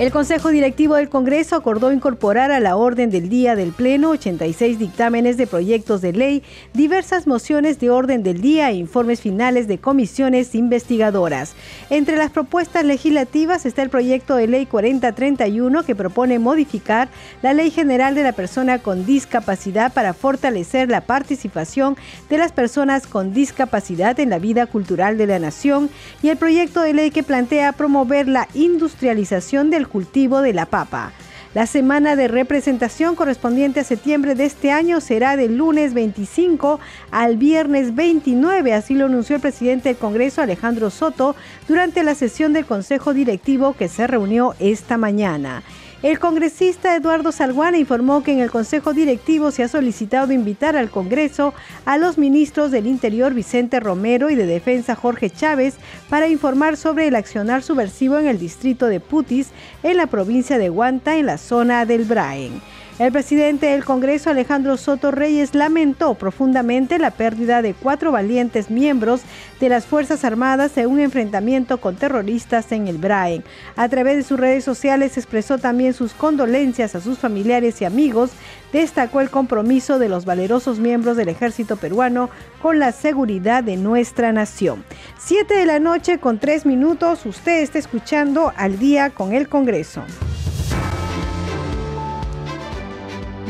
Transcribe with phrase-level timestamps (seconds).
[0.00, 4.78] El Consejo Directivo del Congreso acordó incorporar a la orden del día del Pleno 86
[4.78, 9.76] dictámenes de proyectos de ley, diversas mociones de orden del día e informes finales de
[9.76, 11.52] comisiones investigadoras.
[11.90, 17.10] Entre las propuestas legislativas está el proyecto de ley 4031 que propone modificar
[17.42, 21.98] la Ley General de la Persona con Discapacidad para fortalecer la participación
[22.30, 25.90] de las personas con discapacidad en la vida cultural de la nación
[26.22, 31.12] y el proyecto de ley que plantea promover la industrialización del cultivo de la papa.
[31.52, 36.78] La semana de representación correspondiente a septiembre de este año será del lunes 25
[37.10, 41.34] al viernes 29, así lo anunció el presidente del Congreso Alejandro Soto
[41.66, 45.64] durante la sesión del Consejo Directivo que se reunió esta mañana.
[46.02, 50.88] El congresista Eduardo Salguana informó que en el Consejo Directivo se ha solicitado invitar al
[50.88, 51.52] Congreso
[51.84, 55.74] a los ministros del Interior Vicente Romero y de Defensa Jorge Chávez
[56.08, 59.48] para informar sobre el accionar subversivo en el distrito de Putis,
[59.82, 62.62] en la provincia de Huanta, en la zona del Braen.
[63.00, 69.22] El presidente del Congreso, Alejandro Soto Reyes, lamentó profundamente la pérdida de cuatro valientes miembros
[69.58, 73.42] de las Fuerzas Armadas en un enfrentamiento con terroristas en el Braen.
[73.74, 78.32] A través de sus redes sociales expresó también sus condolencias a sus familiares y amigos.
[78.70, 82.28] Destacó el compromiso de los valerosos miembros del ejército peruano
[82.60, 84.84] con la seguridad de nuestra nación.
[85.18, 90.02] Siete de la noche con tres minutos, usted está escuchando al día con el Congreso.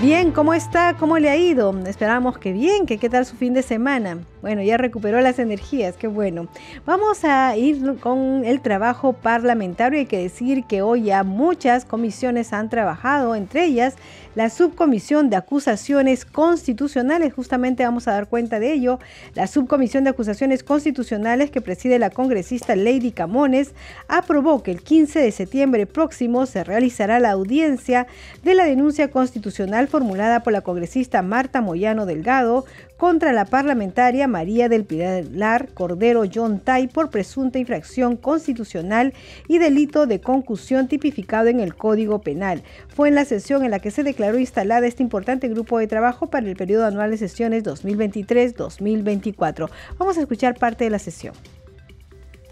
[0.01, 0.97] Bien, ¿cómo está?
[0.97, 1.79] ¿Cómo le ha ido?
[1.87, 4.17] Esperamos que bien, que qué tal su fin de semana.
[4.43, 6.49] Bueno, ya recuperó las energías, qué bueno.
[6.87, 9.99] Vamos a ir con el trabajo parlamentario.
[9.99, 13.97] Hay que decir que hoy ya muchas comisiones han trabajado, entre ellas
[14.35, 17.35] la subcomisión de acusaciones constitucionales.
[17.35, 18.99] Justamente vamos a dar cuenta de ello.
[19.35, 23.75] La subcomisión de acusaciones constitucionales que preside la congresista Lady Camones
[24.09, 28.07] aprobó que el 15 de septiembre próximo se realizará la audiencia
[28.45, 32.65] de la denuncia constitucional formulada por la congresista Marta Moyano Delgado
[33.01, 39.15] contra la parlamentaria María del Pilar Cordero John Tai por presunta infracción constitucional
[39.49, 42.63] y delito de concusión tipificado en el Código Penal.
[42.89, 46.27] Fue en la sesión en la que se declaró instalada este importante grupo de trabajo
[46.27, 49.71] para el periodo anual de sesiones 2023-2024.
[49.97, 51.33] Vamos a escuchar parte de la sesión.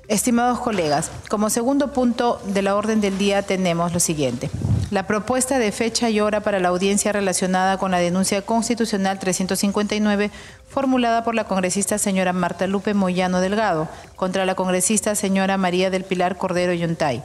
[0.09, 4.49] Estimados colegas, como segundo punto de la orden del día tenemos lo siguiente.
[4.91, 10.31] La propuesta de fecha y hora para la audiencia relacionada con la denuncia constitucional 359
[10.67, 13.87] formulada por la congresista señora Marta Lupe Moyano Delgado
[14.17, 17.23] contra la congresista señora María del Pilar Cordero Yontay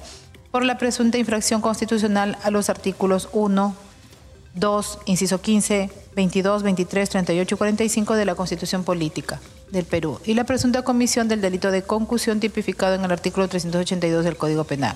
[0.51, 3.75] por la presunta infracción constitucional a los artículos 1,
[4.55, 9.39] 2, inciso 15, 22, 23, 38 y 45 de la Constitución Política
[9.73, 14.23] del Perú y la presunta comisión del delito de concusión tipificado en el artículo 382
[14.23, 14.95] del Código Penal.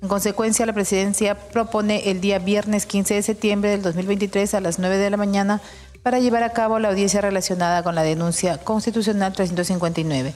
[0.00, 4.78] En consecuencia, la presidencia propone el día viernes 15 de septiembre del 2023 a las
[4.78, 5.60] 9 de la mañana
[6.02, 10.34] para llevar a cabo la audiencia relacionada con la denuncia constitucional 359.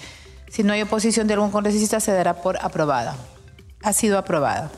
[0.49, 3.17] Si no hay oposición de algún congresista, se dará por aprobada.
[3.83, 4.71] Ha sido aprobada.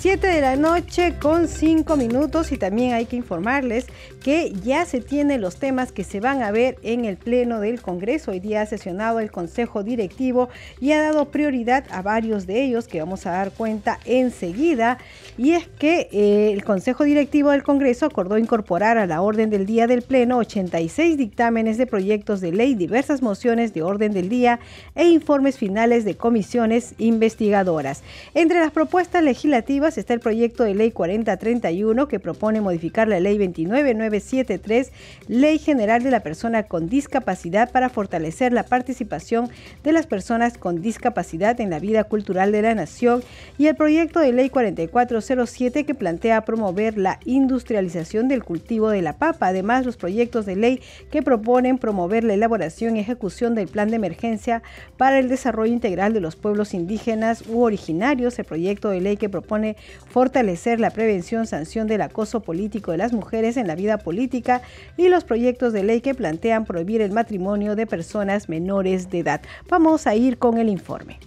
[0.00, 3.86] 7 de la noche con 5 minutos y también hay que informarles
[4.24, 7.82] que ya se tienen los temas que se van a ver en el Pleno del
[7.82, 8.30] Congreso.
[8.30, 10.48] Hoy día ha sesionado el Consejo Directivo
[10.80, 14.96] y ha dado prioridad a varios de ellos que vamos a dar cuenta enseguida.
[15.36, 19.66] Y es que eh, el Consejo Directivo del Congreso acordó incorporar a la orden del
[19.66, 24.60] día del Pleno 86 dictámenes de proyectos de ley, diversas mociones de orden del día
[24.94, 28.02] e informes finales de comisiones investigadoras.
[28.32, 33.38] Entre las propuestas legislativas está el proyecto de ley 4031 que propone modificar la ley
[33.38, 34.92] 29973,
[35.28, 39.48] Ley General de la Persona con Discapacidad para fortalecer la participación
[39.82, 43.22] de las personas con discapacidad en la vida cultural de la nación
[43.58, 49.14] y el proyecto de ley 4407 que plantea promover la industrialización del cultivo de la
[49.14, 49.48] papa.
[49.48, 53.96] Además, los proyectos de ley que proponen promover la elaboración y ejecución del plan de
[53.96, 54.62] emergencia
[54.96, 59.28] para el desarrollo integral de los pueblos indígenas u originarios, el proyecto de ley que
[59.28, 59.76] propone
[60.08, 64.62] fortalecer la prevención, sanción del acoso político de las mujeres en la vida política
[64.96, 69.40] y los proyectos de ley que plantean prohibir el matrimonio de personas menores de edad.
[69.68, 71.18] Vamos a ir con el informe.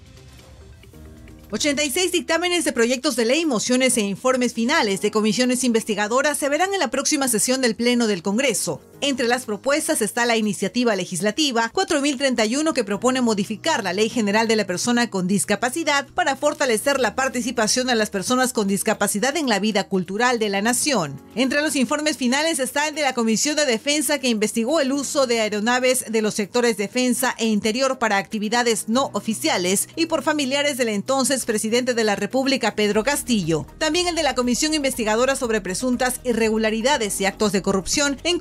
[1.54, 6.74] 86 dictámenes de proyectos de ley, mociones e informes finales de comisiones investigadoras se verán
[6.74, 8.82] en la próxima sesión del Pleno del Congreso.
[9.06, 14.56] Entre las propuestas está la iniciativa legislativa 4031 que propone modificar la Ley General de
[14.56, 19.60] la Persona con Discapacidad para fortalecer la participación de las personas con discapacidad en la
[19.60, 21.22] vida cultural de la nación.
[21.36, 25.28] Entre los informes finales está el de la Comisión de Defensa que investigó el uso
[25.28, 30.78] de aeronaves de los sectores defensa e interior para actividades no oficiales y por familiares
[30.78, 33.68] del entonces presidente de la República, Pedro Castillo.
[33.80, 38.40] También el de la Comisión Investigadora sobre presuntas irregularidades y actos de corrupción en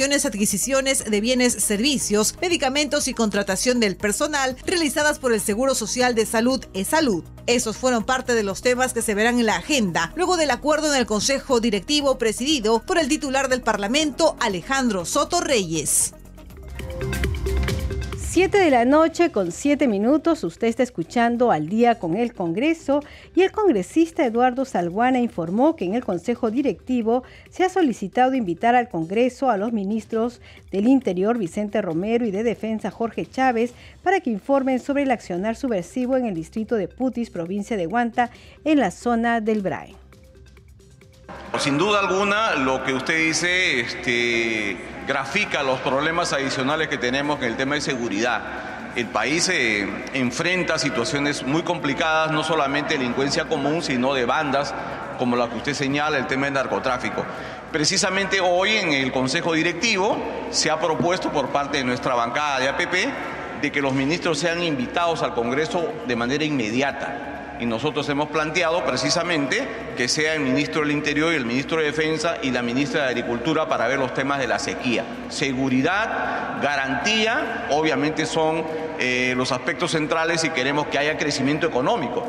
[0.00, 6.24] adquisiciones de bienes, servicios, medicamentos y contratación del personal realizadas por el Seguro Social de
[6.24, 7.22] Salud e Salud.
[7.46, 10.92] Esos fueron parte de los temas que se verán en la agenda, luego del acuerdo
[10.92, 16.14] en el Consejo Directivo presidido por el titular del Parlamento, Alejandro Soto Reyes.
[18.32, 23.00] 7 de la noche con 7 minutos, usted está escuchando al día con el Congreso
[23.34, 28.76] y el congresista Eduardo Salguana informó que en el Consejo Directivo se ha solicitado invitar
[28.76, 30.40] al Congreso a los ministros
[30.70, 33.74] del Interior Vicente Romero y de Defensa Jorge Chávez
[34.04, 38.30] para que informen sobre el accionar subversivo en el distrito de Putis, provincia de Guanta,
[38.64, 39.96] en la zona del Brae.
[41.58, 47.46] Sin duda alguna, lo que usted dice, este grafica los problemas adicionales que tenemos en
[47.46, 48.40] el tema de seguridad.
[48.94, 54.72] El país se enfrenta situaciones muy complicadas, no solamente delincuencia común, sino de bandas,
[55.18, 57.24] como la que usted señala, el tema del narcotráfico.
[57.72, 60.16] Precisamente hoy en el Consejo Directivo
[60.50, 62.94] se ha propuesto por parte de nuestra bancada de APP
[63.60, 67.29] de que los ministros sean invitados al Congreso de manera inmediata
[67.60, 71.84] y nosotros hemos planteado precisamente que sea el ministro del Interior y el ministro de
[71.84, 75.04] Defensa y la ministra de Agricultura para ver los temas de la sequía.
[75.28, 78.64] Seguridad, garantía, obviamente son
[78.98, 82.24] eh, los aspectos centrales y queremos que haya crecimiento económico.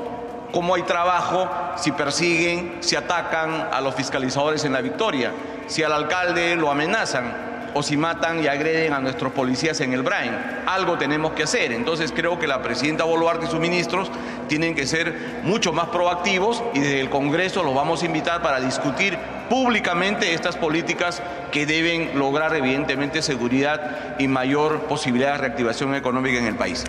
[0.51, 5.31] ¿Cómo hay trabajo si persiguen, si atacan a los fiscalizadores en la victoria,
[5.67, 7.50] si al alcalde lo amenazan?
[7.73, 10.31] O si matan y agreden a nuestros policías en el Brain.
[10.65, 11.71] Algo tenemos que hacer.
[11.71, 14.11] Entonces creo que la presidenta Boluarte y sus ministros
[14.47, 18.59] tienen que ser mucho más proactivos y desde el Congreso los vamos a invitar para
[18.59, 19.17] discutir
[19.49, 21.21] públicamente estas políticas
[21.51, 26.85] que deben lograr evidentemente seguridad y mayor posibilidad de reactivación económica en el país.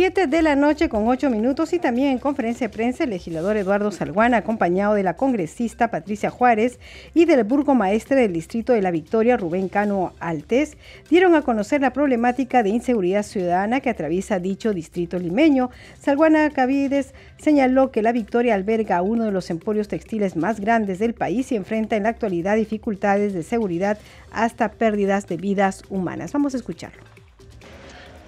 [0.00, 3.58] 7 de la noche con 8 minutos y también en conferencia de prensa el legislador
[3.58, 6.78] Eduardo Salguana, acompañado de la congresista Patricia Juárez
[7.12, 10.78] y del burgomaestre del Distrito de la Victoria, Rubén Cano Altes,
[11.10, 15.68] dieron a conocer la problemática de inseguridad ciudadana que atraviesa dicho distrito limeño.
[15.98, 21.12] Salguana Cavides señaló que la Victoria alberga uno de los emporios textiles más grandes del
[21.12, 23.98] país y enfrenta en la actualidad dificultades de seguridad
[24.32, 26.32] hasta pérdidas de vidas humanas.
[26.32, 27.19] Vamos a escucharlo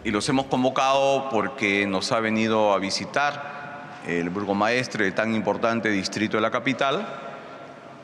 [0.05, 5.91] y los hemos convocado porque nos ha venido a visitar el burgomaestre de tan importante
[5.91, 7.07] distrito de la capital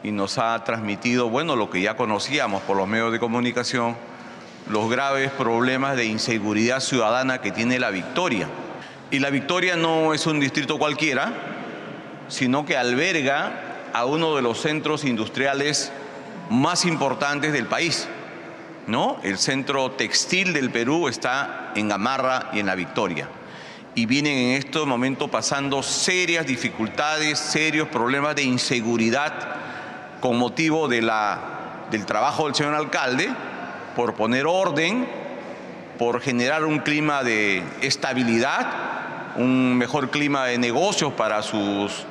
[0.04, 3.96] y nos ha transmitido, bueno, lo que ya conocíamos por los medios de comunicación,
[4.68, 8.48] los graves problemas de inseguridad ciudadana que tiene la Victoria.
[9.10, 11.32] Y la Victoria no es un distrito cualquiera,
[12.28, 15.90] sino que alberga a uno de los centros industriales
[16.48, 18.08] más importantes del país.
[18.88, 19.18] ¿No?
[19.22, 23.28] El centro textil del Perú está en Gamarra y en La Victoria.
[23.94, 29.34] Y vienen en este momento pasando serias dificultades, serios problemas de inseguridad
[30.20, 31.10] con motivo del
[32.06, 33.28] trabajo del señor alcalde
[33.94, 35.06] por poner orden,
[35.98, 42.06] por generar un clima de estabilidad, un mejor clima de negocios para sus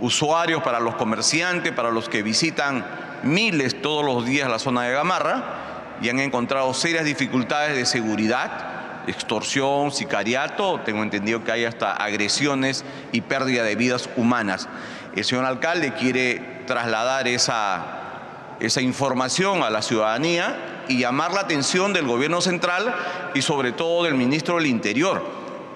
[0.00, 2.84] usuarios, para los comerciantes, para los que visitan
[3.22, 5.69] miles todos los días la zona de Gamarra
[6.00, 12.84] y han encontrado serias dificultades de seguridad, extorsión, sicariato, tengo entendido que hay hasta agresiones
[13.12, 14.68] y pérdida de vidas humanas.
[15.14, 21.92] El señor alcalde quiere trasladar esa, esa información a la ciudadanía y llamar la atención
[21.92, 22.94] del gobierno central
[23.34, 25.24] y sobre todo del ministro del Interior.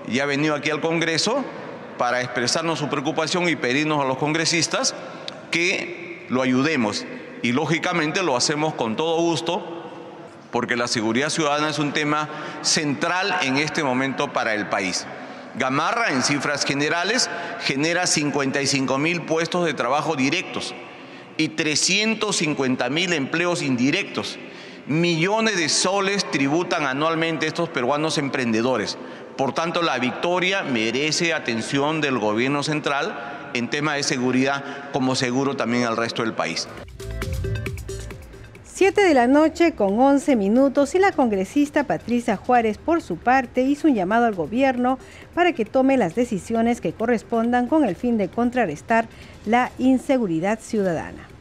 [0.07, 1.45] Ya ha venido aquí al Congreso
[1.99, 4.95] para expresarnos su preocupación y pedirnos a los congresistas
[5.51, 7.05] que lo ayudemos.
[7.43, 9.74] Y lógicamente lo hacemos con todo gusto
[10.55, 12.29] porque la seguridad ciudadana es un tema
[12.63, 15.05] central en este momento para el país.
[15.57, 17.29] Gamarra, en cifras generales,
[17.63, 20.73] genera 55 mil puestos de trabajo directos
[21.39, 24.39] y 350 mil empleos indirectos.
[24.87, 28.97] Millones de soles tributan anualmente estos peruanos emprendedores.
[29.37, 35.57] Por tanto, la victoria merece atención del gobierno central en tema de seguridad como seguro
[35.57, 36.69] también al resto del país.
[38.75, 43.63] 7 de la noche con 11 minutos y la congresista Patricia Juárez por su parte
[43.63, 44.99] hizo un llamado al gobierno
[45.33, 49.07] para que tome las decisiones que correspondan con el fin de contrarrestar
[49.47, 51.34] la inseguridad ciudadana.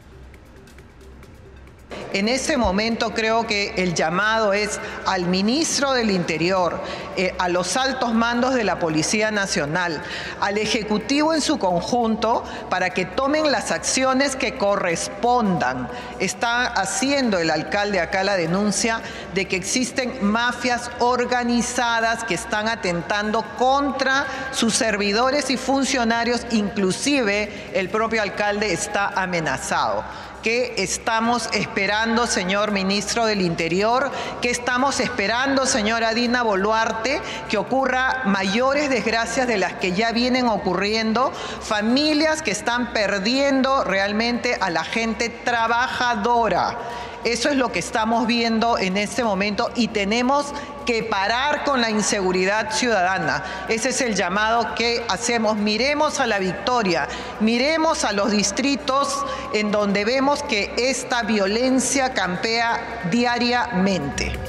[2.14, 6.80] En este momento creo que el llamado es al ministro del Interior,
[7.16, 10.00] eh, a los altos mandos de la Policía Nacional,
[10.40, 15.88] al Ejecutivo en su conjunto, para que tomen las acciones que correspondan.
[16.20, 19.00] Está haciendo el alcalde acá la denuncia
[19.34, 27.88] de que existen mafias organizadas que están atentando contra sus servidores y funcionarios, inclusive el
[27.88, 30.04] propio alcalde está amenazado.
[30.44, 34.10] ¿Qué estamos esperando, señor ministro del Interior?
[34.42, 37.22] ¿Qué estamos esperando, señora Dina Boluarte?
[37.48, 44.58] Que ocurra mayores desgracias de las que ya vienen ocurriendo, familias que están perdiendo realmente
[44.60, 46.76] a la gente trabajadora.
[47.24, 50.52] Eso es lo que estamos viendo en este momento y tenemos
[50.84, 53.42] que parar con la inseguridad ciudadana.
[53.68, 55.56] Ese es el llamado que hacemos.
[55.56, 57.08] Miremos a la victoria,
[57.40, 64.43] miremos a los distritos en donde vemos que esta violencia campea diariamente.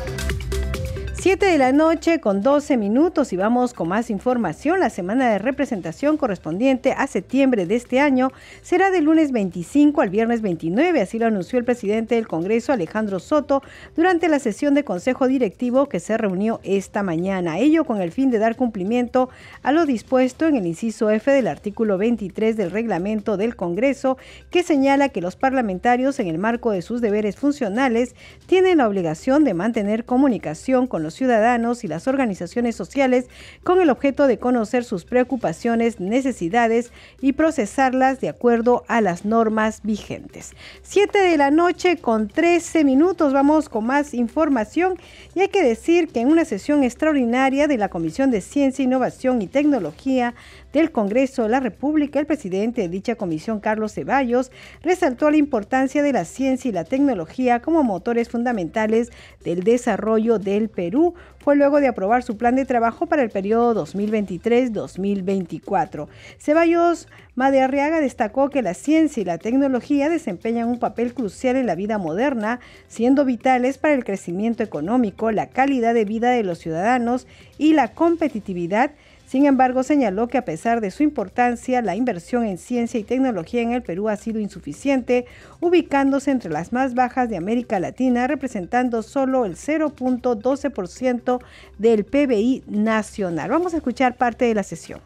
[1.25, 4.79] 7 de la noche con 12 minutos y vamos con más información.
[4.79, 8.29] La semana de representación correspondiente a septiembre de este año
[8.61, 13.19] será del lunes 25 al viernes 29, así lo anunció el presidente del Congreso Alejandro
[13.19, 13.63] Soto
[13.95, 17.57] durante la sesión de Consejo Directivo que se reunió esta mañana.
[17.57, 19.29] Ello con el fin de dar cumplimiento
[19.63, 24.19] a lo dispuesto en el inciso F del artículo 23 del reglamento del Congreso
[24.51, 28.13] que señala que los parlamentarios en el marco de sus deberes funcionales
[28.45, 33.25] tienen la obligación de mantener comunicación con los ciudadanos y las organizaciones sociales
[33.63, 36.91] con el objeto de conocer sus preocupaciones, necesidades
[37.21, 40.53] y procesarlas de acuerdo a las normas vigentes.
[40.83, 44.97] 7 de la noche con 13 minutos vamos con más información
[45.33, 49.41] y hay que decir que en una sesión extraordinaria de la Comisión de Ciencia, Innovación
[49.41, 50.35] y Tecnología
[50.75, 54.51] del Congreso de la República, el presidente de dicha comisión, Carlos Ceballos,
[54.83, 59.09] resaltó la importancia de la ciencia y la tecnología como motores fundamentales
[59.45, 61.13] del desarrollo del Perú.
[61.39, 66.09] Fue luego de aprobar su plan de trabajo para el periodo 2023-2024.
[66.39, 71.75] Ceballos Madearriaga destacó que la ciencia y la tecnología desempeñan un papel crucial en la
[71.75, 77.27] vida moderna, siendo vitales para el crecimiento económico, la calidad de vida de los ciudadanos
[77.57, 78.91] y la competitividad
[79.27, 83.61] sin embargo, señaló que a pesar de su importancia, la inversión en ciencia y tecnología
[83.61, 85.25] en el Perú ha sido insuficiente,
[85.61, 91.39] ubicándose entre las más bajas de América Latina, representando solo el 0.12%
[91.79, 93.49] del PBI nacional.
[93.49, 94.99] Vamos a escuchar parte de la sesión.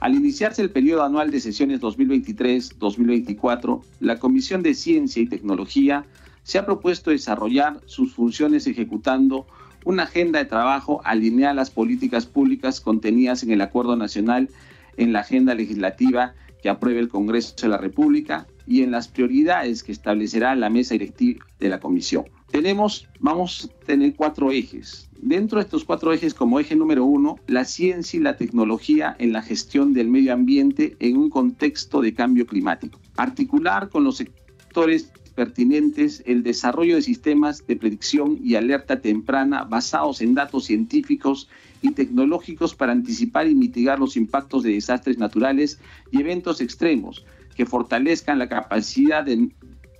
[0.00, 6.04] Al iniciarse el periodo anual de sesiones 2023-2024, la Comisión de Ciencia y Tecnología
[6.42, 9.46] se ha propuesto desarrollar sus funciones ejecutando
[9.84, 14.48] una agenda de trabajo alineada a las políticas públicas contenidas en el Acuerdo Nacional,
[14.96, 19.82] en la agenda legislativa que apruebe el Congreso de la República y en las prioridades
[19.82, 22.24] que establecerá la mesa directiva de la Comisión.
[22.50, 25.10] Tenemos, vamos a tener cuatro ejes.
[25.20, 29.32] Dentro de estos cuatro ejes, como eje número uno, la ciencia y la tecnología en
[29.32, 33.00] la gestión del medio ambiente en un contexto de cambio climático.
[33.16, 40.20] Articular con los sectores pertinentes el desarrollo de sistemas de predicción y alerta temprana basados
[40.20, 41.48] en datos científicos
[41.82, 45.78] y tecnológicos para anticipar y mitigar los impactos de desastres naturales
[46.10, 47.24] y eventos extremos
[47.54, 49.50] que fortalezcan la capacidad de,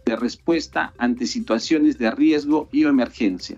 [0.06, 3.56] respuesta ante situaciones de riesgo y emergencia.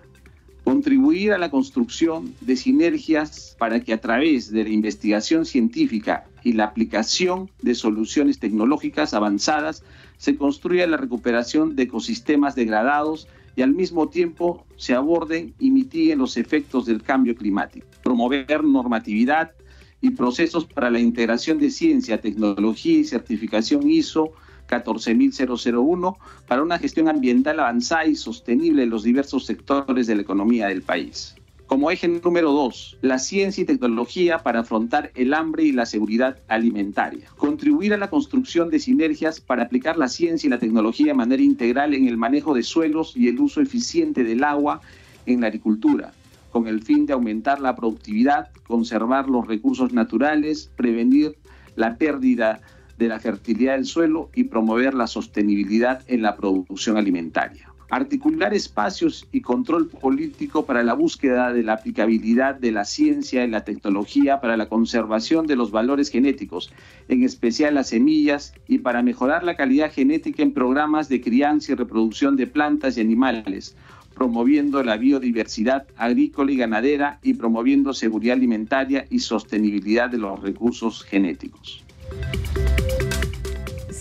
[0.62, 6.52] Contribuir a la construcción de sinergias para que a través de la investigación científica y
[6.52, 9.82] la aplicación de soluciones tecnológicas avanzadas
[10.16, 16.18] se construya la recuperación de ecosistemas degradados y al mismo tiempo se aborden y mitiguen
[16.18, 17.86] los efectos del cambio climático.
[18.02, 19.52] Promover normatividad
[20.00, 24.32] y procesos para la integración de ciencia, tecnología y certificación ISO
[24.66, 30.68] 14001 para una gestión ambiental avanzada y sostenible en los diversos sectores de la economía
[30.68, 31.35] del país.
[31.66, 36.38] Como eje número dos, la ciencia y tecnología para afrontar el hambre y la seguridad
[36.46, 37.28] alimentaria.
[37.36, 41.42] Contribuir a la construcción de sinergias para aplicar la ciencia y la tecnología de manera
[41.42, 44.80] integral en el manejo de suelos y el uso eficiente del agua
[45.26, 46.12] en la agricultura,
[46.52, 51.36] con el fin de aumentar la productividad, conservar los recursos naturales, prevenir
[51.74, 52.60] la pérdida
[52.96, 57.72] de la fertilidad del suelo y promover la sostenibilidad en la producción alimentaria.
[57.88, 63.48] Articular espacios y control político para la búsqueda de la aplicabilidad de la ciencia y
[63.48, 66.72] la tecnología para la conservación de los valores genéticos,
[67.08, 71.74] en especial las semillas, y para mejorar la calidad genética en programas de crianza y
[71.76, 73.76] reproducción de plantas y animales,
[74.14, 81.04] promoviendo la biodiversidad agrícola y ganadera y promoviendo seguridad alimentaria y sostenibilidad de los recursos
[81.04, 81.85] genéticos.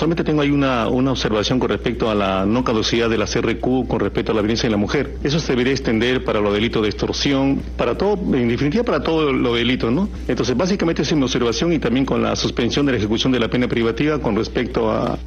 [0.00, 3.86] Solamente tengo ahí una, una, observación con respecto a la no caducidad de la CRQ
[3.86, 5.18] con respecto a la violencia de la mujer.
[5.22, 9.30] Eso se debería extender para los delitos de extorsión, para todo, en definitiva para todos
[9.30, 10.08] los delitos, ¿no?
[10.26, 13.48] Entonces, básicamente es una observación y también con la suspensión de la ejecución de la
[13.48, 15.18] pena privativa con respecto a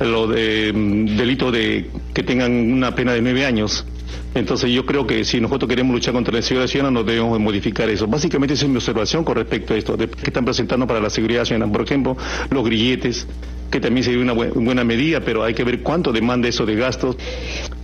[0.00, 3.86] lo de mm, delito de que tengan una pena de nueve años.
[4.34, 7.88] Entonces yo creo que si nosotros queremos luchar contra la inseguridad ciudadana no debemos modificar
[7.88, 8.06] eso.
[8.06, 11.08] Básicamente esa es mi observación con respecto a esto, de, que están presentando para la
[11.08, 11.72] seguridad ciudadana.
[11.72, 12.14] Por ejemplo,
[12.50, 13.26] los grilletes,
[13.70, 17.16] que también sería una buena medida, pero hay que ver cuánto demanda eso de gastos.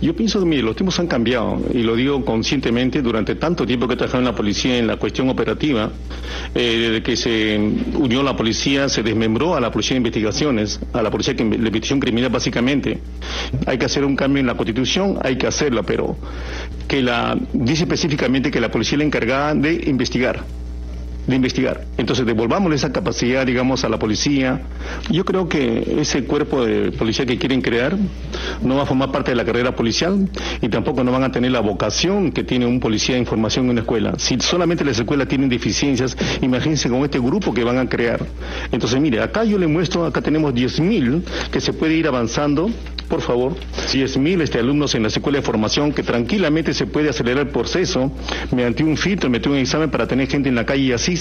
[0.01, 3.93] Yo pienso mire, los tiempos han cambiado, y lo digo conscientemente, durante tanto tiempo que
[3.93, 5.91] he trabajado en la policía en la cuestión operativa,
[6.53, 7.57] eh, desde que se
[7.95, 11.99] unió la policía, se desmembró a la policía de investigaciones, a la policía de investigación
[11.99, 12.99] criminal básicamente.
[13.65, 16.17] Hay que hacer un cambio en la constitución, hay que hacerlo, pero
[16.87, 20.43] que la, dice específicamente que la policía es la encargada de investigar
[21.27, 21.85] de investigar.
[21.97, 24.61] Entonces devolvamos esa capacidad, digamos, a la policía.
[25.09, 27.97] Yo creo que ese cuerpo de policía que quieren crear
[28.61, 30.29] no va a formar parte de la carrera policial
[30.61, 33.71] y tampoco no van a tener la vocación que tiene un policía de información en
[33.71, 34.13] una escuela.
[34.17, 38.25] Si solamente las escuelas tienen deficiencias, imagínense con este grupo que van a crear.
[38.71, 42.69] Entonces, mire, acá yo le muestro, acá tenemos 10.000 que se puede ir avanzando
[43.05, 47.47] por favor, 10.000 este, alumnos en la escuela de formación que tranquilamente se puede acelerar
[47.47, 48.11] el proceso
[48.51, 51.15] mediante un filtro, mediante un examen para tener gente en la calle y así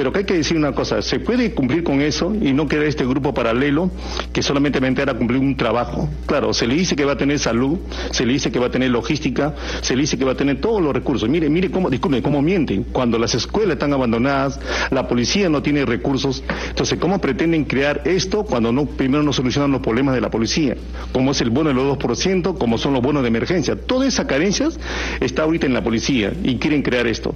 [0.00, 2.86] pero que hay que decir una cosa, se puede cumplir con eso y no queda
[2.86, 3.90] este grupo paralelo
[4.32, 6.08] que solamente va a entrar a cumplir un trabajo.
[6.24, 7.78] Claro, se le dice que va a tener salud,
[8.10, 10.58] se le dice que va a tener logística, se le dice que va a tener
[10.58, 11.28] todos los recursos.
[11.28, 12.84] Mire, mire cómo, disculpen, cómo mienten.
[12.84, 14.58] Cuando las escuelas están abandonadas,
[14.90, 16.42] la policía no tiene recursos.
[16.70, 20.78] Entonces, ¿cómo pretenden crear esto cuando no primero no solucionan los problemas de la policía?
[21.12, 23.76] Como es el bono de los 2%, como son los bonos de emergencia.
[23.76, 24.80] Todas esas carencias
[25.20, 27.34] está ahorita en la policía y quieren crear esto.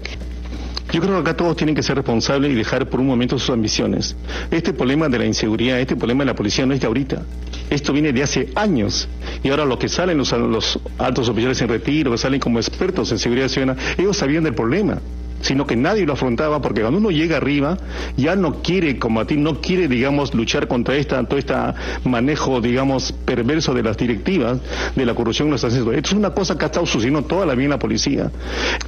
[0.92, 3.50] Yo creo que acá todos tienen que ser responsables y dejar por un momento sus
[3.50, 4.14] ambiciones.
[4.50, 7.22] Este problema de la inseguridad, este problema de la policía no es de ahorita.
[7.70, 9.08] Esto viene de hace años.
[9.42, 13.10] Y ahora lo que salen los, los altos oficiales en retiro, que salen como expertos
[13.10, 15.00] en seguridad ciudadana, ellos sabían del problema
[15.44, 17.76] sino que nadie lo afrontaba porque cuando uno llega arriba
[18.16, 21.54] ya no quiere combatir, no quiere, digamos, luchar contra esta, todo este
[22.04, 24.58] manejo, digamos, perverso de las directivas
[24.96, 27.54] de la corrupción en los Esto es una cosa que ha estado sucediendo toda la
[27.54, 28.30] vida en la policía.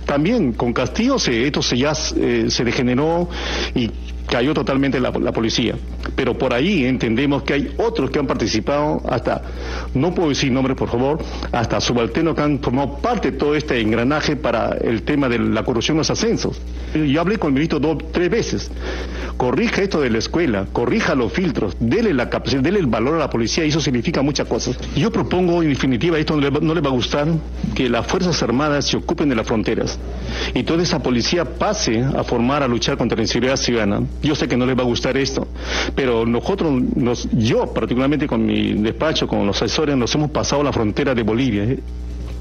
[0.07, 3.29] También con Castillo se, esto se ya eh, se degeneró
[3.75, 3.90] y
[4.29, 5.75] cayó totalmente la, policía.
[6.15, 9.43] Pero por ahí entendemos que hay otros que han participado, hasta,
[9.95, 11.19] no puedo decir nombres por favor,
[11.53, 15.65] hasta subalternos que han formado parte de todo este engranaje para el tema de la
[15.65, 16.61] corrupción en los ascensos.
[16.95, 18.71] Yo hablé con el ministro dos, tres veces.
[19.37, 23.19] corrija esto de la escuela, corrija los filtros, dele la capacidad, dele el valor a
[23.19, 24.79] la policía y eso significa muchas cosas.
[24.97, 27.29] Yo propongo, en definitiva, esto no le, no le va a gustar,
[27.75, 29.99] que las Fuerzas Armadas se ocupen de las fronteras
[30.55, 34.03] y toda esa policía pase a formar, a luchar contra la inseguridad ciudadana.
[34.22, 35.46] Yo sé que no les va a gustar esto,
[35.94, 40.72] pero nosotros, nos, yo particularmente con mi despacho, con los asesores, nos hemos pasado la
[40.72, 41.64] frontera de Bolivia.
[41.64, 41.79] ¿eh?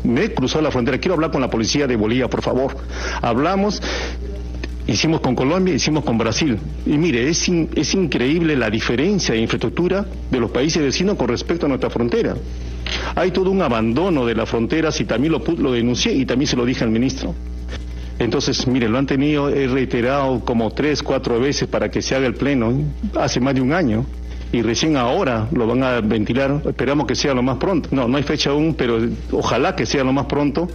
[0.04, 2.78] Me he cruzado la frontera, quiero hablar con la policía de Bolivia, por favor.
[3.22, 3.82] Hablamos
[4.88, 6.60] Hicimos con Colombia, hicimos con Brasil.
[6.86, 11.66] Y mire, es, es increíble la diferencia de infraestructura de los países vecinos con respecto
[11.66, 12.36] a nuestra frontera.
[13.16, 16.56] Hay todo un abandono de las fronteras y también lo, lo denuncié y también se
[16.56, 17.34] lo dije al ministro.
[18.18, 22.28] Entonces, mire, lo han tenido, he reiterado como tres, cuatro veces para que se haga
[22.28, 22.74] el pleno,
[23.16, 24.06] hace más de un año,
[24.52, 27.90] y recién ahora lo van a ventilar, esperamos que sea lo más pronto.
[27.92, 29.00] No, no hay fecha aún, pero
[29.32, 30.70] ojalá que sea lo más pronto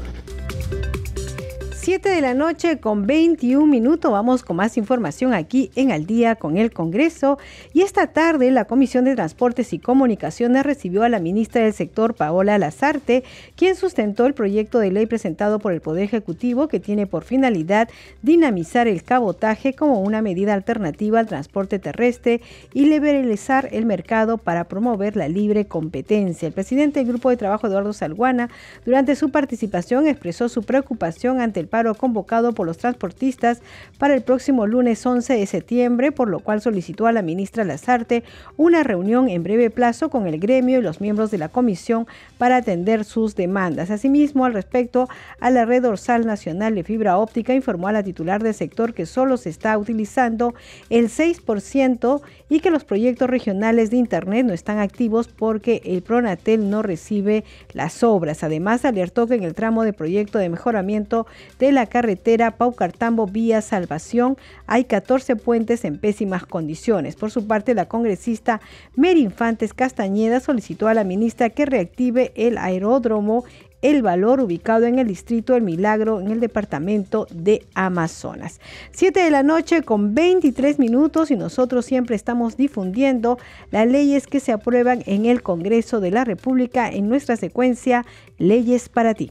[1.90, 4.12] 7 de la noche con 21 minutos.
[4.12, 7.36] Vamos con más información aquí en Al día con el Congreso.
[7.72, 12.14] Y esta tarde la Comisión de Transportes y Comunicaciones recibió a la ministra del sector,
[12.14, 13.24] Paola Lazarte,
[13.56, 17.88] quien sustentó el proyecto de ley presentado por el Poder Ejecutivo que tiene por finalidad
[18.22, 22.40] dinamizar el cabotaje como una medida alternativa al transporte terrestre
[22.72, 26.46] y liberalizar el mercado para promover la libre competencia.
[26.46, 28.48] El presidente del Grupo de Trabajo, Eduardo Salguana,
[28.84, 33.62] durante su participación expresó su preocupación ante el convocado por los transportistas
[33.98, 38.22] para el próximo lunes 11 de septiembre, por lo cual solicitó a la ministra Lazarte
[38.56, 42.06] una reunión en breve plazo con el gremio y los miembros de la comisión
[42.38, 43.90] para atender sus demandas.
[43.90, 45.08] Asimismo, al respecto
[45.40, 49.06] a la red dorsal nacional de fibra óptica, informó a la titular del sector que
[49.06, 50.54] solo se está utilizando
[50.90, 56.68] el 6% y que los proyectos regionales de Internet no están activos porque el Pronatel
[56.68, 58.42] no recibe las obras.
[58.42, 61.26] Además, alertó que en el tramo de proyecto de mejoramiento
[61.60, 67.16] de la carretera Paucartambo vía Salvación hay 14 puentes en pésimas condiciones.
[67.16, 68.60] Por su parte, la congresista
[68.96, 73.44] Mary Infantes Castañeda solicitó a la ministra que reactive el aeródromo
[73.82, 78.60] el valor ubicado en el distrito del Milagro en el departamento de Amazonas.
[78.92, 83.38] 7 de la noche con 23 minutos y nosotros siempre estamos difundiendo
[83.70, 88.04] las leyes que se aprueban en el Congreso de la República en nuestra secuencia
[88.38, 89.30] Leyes para ti.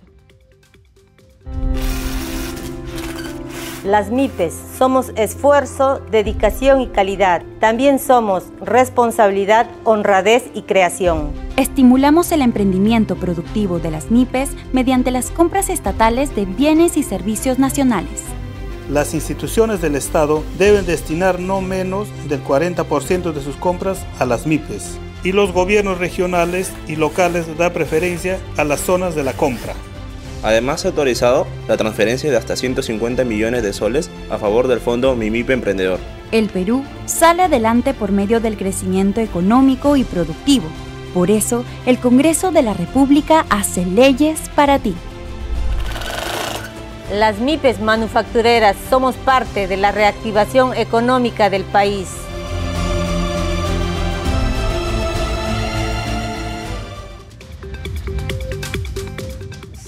[3.85, 7.43] Las MIPES somos esfuerzo, dedicación y calidad.
[7.61, 11.31] También somos responsabilidad, honradez y creación.
[11.55, 17.57] Estimulamos el emprendimiento productivo de las MIPES mediante las compras estatales de bienes y servicios
[17.57, 18.23] nacionales.
[18.89, 24.45] Las instituciones del Estado deben destinar no menos del 40% de sus compras a las
[24.45, 29.73] MIPES y los gobiernos regionales y locales dan preferencia a las zonas de la compra.
[30.43, 35.15] Además, ha autorizado la transferencia de hasta 150 millones de soles a favor del fondo
[35.15, 35.99] Mimipe Emprendedor.
[36.31, 40.67] El Perú sale adelante por medio del crecimiento económico y productivo.
[41.13, 44.95] Por eso, el Congreso de la República hace leyes para ti.
[47.11, 52.07] Las MIPES manufactureras somos parte de la reactivación económica del país.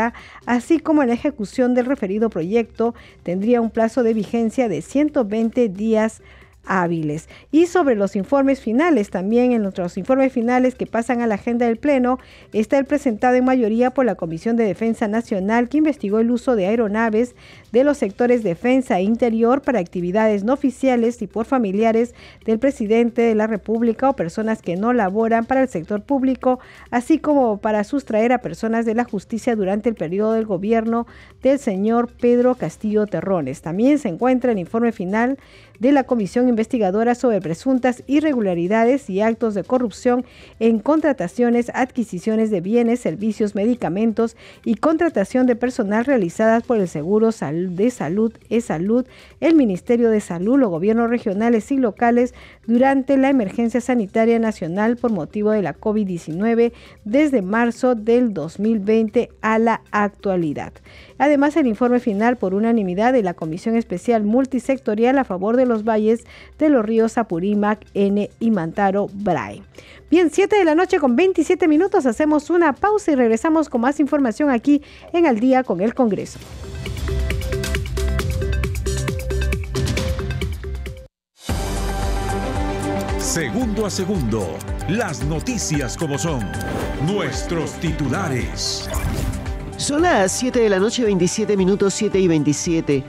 [0.45, 6.21] así como la ejecución del referido proyecto tendría un plazo de vigencia de 120 días
[6.65, 7.27] hábiles.
[7.51, 11.65] Y sobre los informes finales, también en nuestros informes finales que pasan a la agenda
[11.65, 12.19] del Pleno,
[12.53, 16.55] está el presentado en mayoría por la Comisión de Defensa Nacional que investigó el uso
[16.55, 17.35] de aeronaves
[17.71, 22.13] de los sectores defensa e interior para actividades no oficiales y por familiares
[22.45, 27.19] del presidente de la República o personas que no laboran para el sector público, así
[27.19, 31.07] como para sustraer a personas de la justicia durante el periodo del gobierno
[31.41, 33.61] del señor Pedro Castillo Terrones.
[33.61, 35.37] También se encuentra el informe final
[35.81, 40.23] de la Comisión Investigadora sobre presuntas irregularidades y actos de corrupción
[40.59, 47.31] en contrataciones, adquisiciones de bienes, servicios, medicamentos y contratación de personal realizadas por el Seguro
[47.31, 49.07] de Salud, E-Salud,
[49.39, 52.35] el Ministerio de Salud, los gobiernos regionales y locales
[52.67, 56.73] durante la emergencia sanitaria nacional por motivo de la COVID-19
[57.05, 60.73] desde marzo del 2020 a la actualidad.
[61.21, 65.83] Además, el informe final por unanimidad de la Comisión Especial Multisectorial a favor de los
[65.83, 66.23] valles
[66.57, 69.61] de los ríos Apurímac, N y Mantaro, Bray.
[70.09, 73.99] Bien, 7 de la noche con 27 minutos, hacemos una pausa y regresamos con más
[73.99, 74.81] información aquí
[75.13, 76.39] en Al día con el Congreso.
[83.19, 84.57] Segundo a segundo,
[84.89, 86.43] las noticias como son,
[87.05, 88.89] nuestros titulares.
[89.81, 93.03] Son las 7 de la noche, 27 minutos, 7 y 27.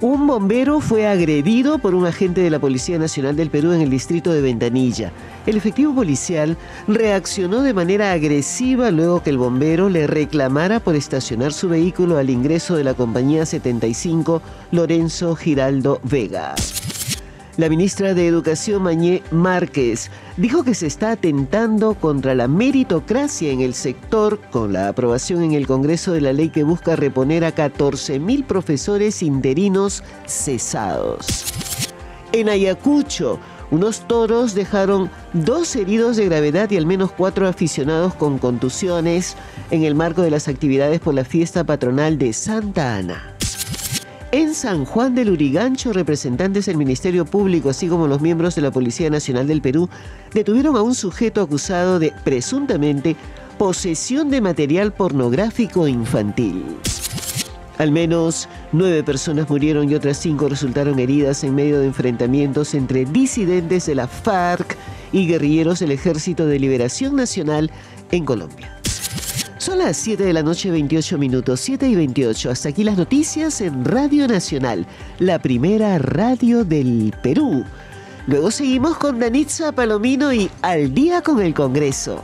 [0.00, 3.90] Un bombero fue agredido por un agente de la Policía Nacional del Perú en el
[3.90, 5.12] distrito de Ventanilla.
[5.46, 6.56] El efectivo policial
[6.88, 12.30] reaccionó de manera agresiva luego que el bombero le reclamara por estacionar su vehículo al
[12.30, 16.54] ingreso de la compañía 75 Lorenzo Giraldo Vega.
[17.56, 23.60] La ministra de Educación Mañé Márquez dijo que se está atentando contra la meritocracia en
[23.60, 27.54] el sector con la aprobación en el Congreso de la ley que busca reponer a
[27.54, 31.44] 14.000 profesores interinos cesados.
[32.32, 33.38] En Ayacucho,
[33.70, 39.36] unos toros dejaron dos heridos de gravedad y al menos cuatro aficionados con contusiones
[39.70, 43.33] en el marco de las actividades por la fiesta patronal de Santa Ana.
[44.34, 48.72] En San Juan del Urigancho, representantes del Ministerio Público, así como los miembros de la
[48.72, 49.88] Policía Nacional del Perú,
[50.32, 53.14] detuvieron a un sujeto acusado de, presuntamente,
[53.58, 56.64] posesión de material pornográfico infantil.
[57.78, 63.04] Al menos nueve personas murieron y otras cinco resultaron heridas en medio de enfrentamientos entre
[63.04, 64.76] disidentes de la FARC
[65.12, 67.70] y guerrilleros del Ejército de Liberación Nacional
[68.10, 68.83] en Colombia.
[69.64, 72.50] Son las 7 de la noche 28 minutos, 7 y 28.
[72.50, 74.86] Hasta aquí las noticias en Radio Nacional,
[75.18, 77.64] la primera radio del Perú.
[78.26, 82.22] Luego seguimos con Danitza Palomino y Al día con el Congreso.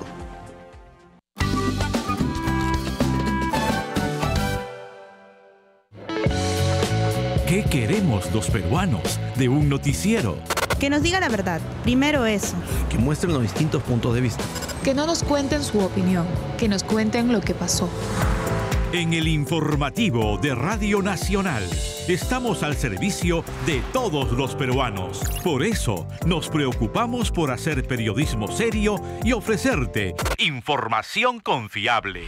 [7.49, 10.37] ¿Qué queremos los peruanos de un noticiero?
[10.81, 11.61] Que nos diga la verdad.
[11.83, 12.57] Primero eso.
[12.89, 14.43] Que muestren los distintos puntos de vista.
[14.83, 16.27] Que no nos cuenten su opinión.
[16.57, 17.89] Que nos cuenten lo que pasó.
[18.93, 21.63] En el informativo de Radio Nacional
[22.09, 25.21] estamos al servicio de todos los peruanos.
[25.45, 32.25] Por eso nos preocupamos por hacer periodismo serio y ofrecerte información confiable.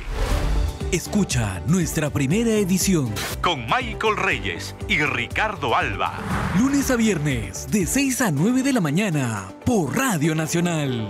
[0.92, 6.18] Escucha nuestra primera edición con Michael Reyes y Ricardo Alba.
[6.59, 11.09] Lunes a viernes de 6 a 9 de la mañana por Radio Nacional.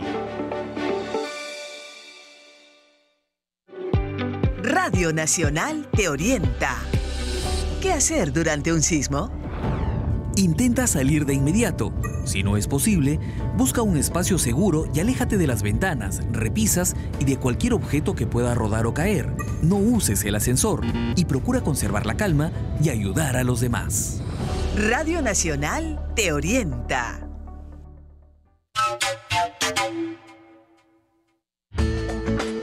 [4.63, 6.77] Radio Nacional te orienta.
[7.81, 9.42] ¿Qué hacer durante un sismo?
[10.37, 11.93] Intenta salir de inmediato.
[12.25, 13.21] Si no es posible,
[13.57, 18.27] busca un espacio seguro y aléjate de las ventanas, repisas y de cualquier objeto que
[18.27, 19.31] pueda rodar o caer.
[19.63, 20.81] No uses el ascensor
[21.17, 22.51] y procura conservar la calma
[22.83, 24.23] y ayudar a los demás.
[24.77, 27.29] Radio Nacional te orienta.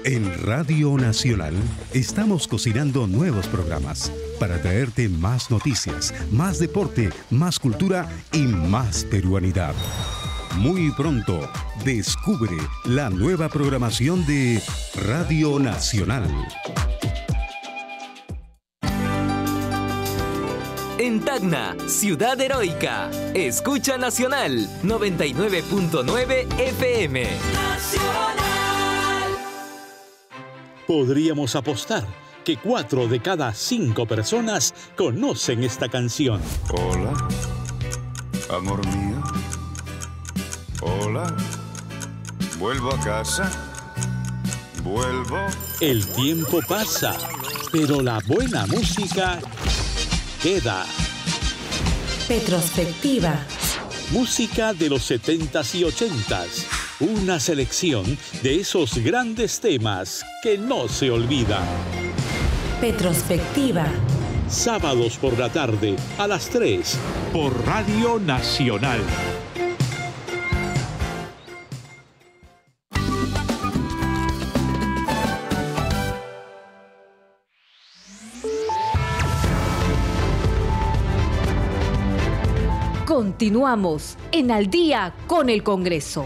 [0.06, 1.54] En Radio Nacional
[1.94, 9.76] estamos cocinando nuevos programas para traerte más noticias, más deporte, más cultura y más peruanidad.
[10.58, 11.48] Muy pronto,
[11.84, 14.62] descubre la nueva programación de
[14.96, 16.28] Radio Nacional.
[20.98, 27.24] En Tacna, Ciudad Heroica, escucha Nacional 99.9 FM.
[27.24, 28.38] Nacional.
[30.88, 36.42] Podríamos apostar que cuatro de cada cinco personas conocen esta canción.
[36.74, 37.14] Hola,
[38.50, 39.22] amor mío.
[40.82, 41.32] Hola,
[42.58, 43.52] vuelvo a casa.
[44.84, 45.38] Vuelvo.
[45.80, 47.16] El tiempo pasa,
[47.72, 49.40] pero la buena música
[50.42, 50.88] queda.
[52.28, 53.46] Petrospectiva.
[54.10, 56.66] Música de los 70s y 80s.
[57.02, 62.09] Una selección de esos grandes temas que no se olvidan.
[62.82, 63.88] Petrospectiva.
[64.48, 66.98] Sábados por la tarde a las 3
[67.34, 69.02] por Radio Nacional.
[83.06, 86.26] Continuamos en Al día con el Congreso.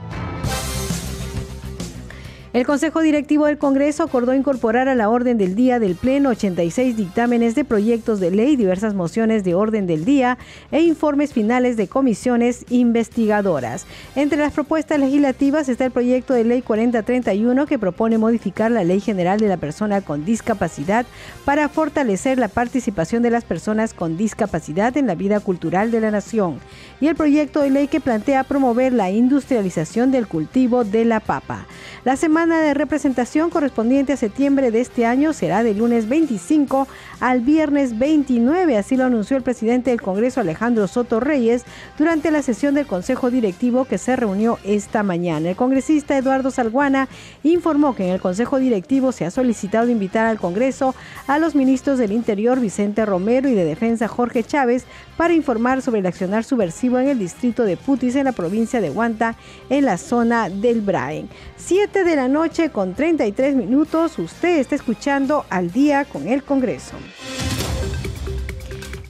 [2.53, 6.97] El Consejo Directivo del Congreso acordó incorporar a la orden del día del Pleno 86
[6.97, 10.37] dictámenes de proyectos de ley, diversas mociones de orden del día
[10.69, 13.85] e informes finales de comisiones investigadoras.
[14.17, 18.99] Entre las propuestas legislativas está el proyecto de ley 4031 que propone modificar la Ley
[18.99, 21.05] General de la Persona con Discapacidad
[21.45, 26.11] para fortalecer la participación de las personas con discapacidad en la vida cultural de la
[26.11, 26.59] nación
[26.99, 31.65] y el proyecto de ley que plantea promover la industrialización del cultivo de la papa.
[32.03, 36.87] La semana de representación correspondiente a septiembre de este año será del lunes 25
[37.19, 41.65] al viernes 29, así lo anunció el presidente del Congreso Alejandro Soto Reyes
[41.99, 45.51] durante la sesión del Consejo Directivo que se reunió esta mañana.
[45.51, 47.07] El congresista Eduardo Salguana
[47.43, 50.95] informó que en el Consejo Directivo se ha solicitado invitar al Congreso
[51.27, 55.99] a los ministros del Interior Vicente Romero y de Defensa Jorge Chávez para informar sobre
[55.99, 59.35] el accionar subversivo en el distrito de Putis en la provincia de Huanta
[59.69, 61.29] en la zona del Braen.
[61.57, 66.95] 7 de la noche con 33 minutos, usted está escuchando al día con el Congreso.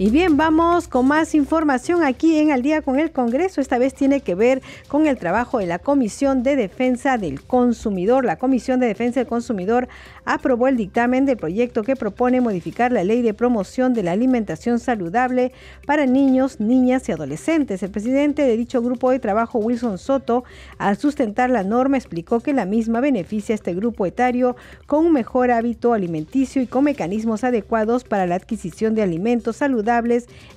[0.01, 3.61] Y bien, vamos con más información aquí en Al día con el Congreso.
[3.61, 8.25] Esta vez tiene que ver con el trabajo de la Comisión de Defensa del Consumidor.
[8.25, 9.87] La Comisión de Defensa del Consumidor
[10.25, 14.79] aprobó el dictamen del proyecto que propone modificar la ley de promoción de la alimentación
[14.79, 15.51] saludable
[15.85, 17.83] para niños, niñas y adolescentes.
[17.83, 20.45] El presidente de dicho grupo de trabajo, Wilson Soto,
[20.79, 24.55] al sustentar la norma, explicó que la misma beneficia a este grupo etario
[24.87, 29.90] con un mejor hábito alimenticio y con mecanismos adecuados para la adquisición de alimentos saludables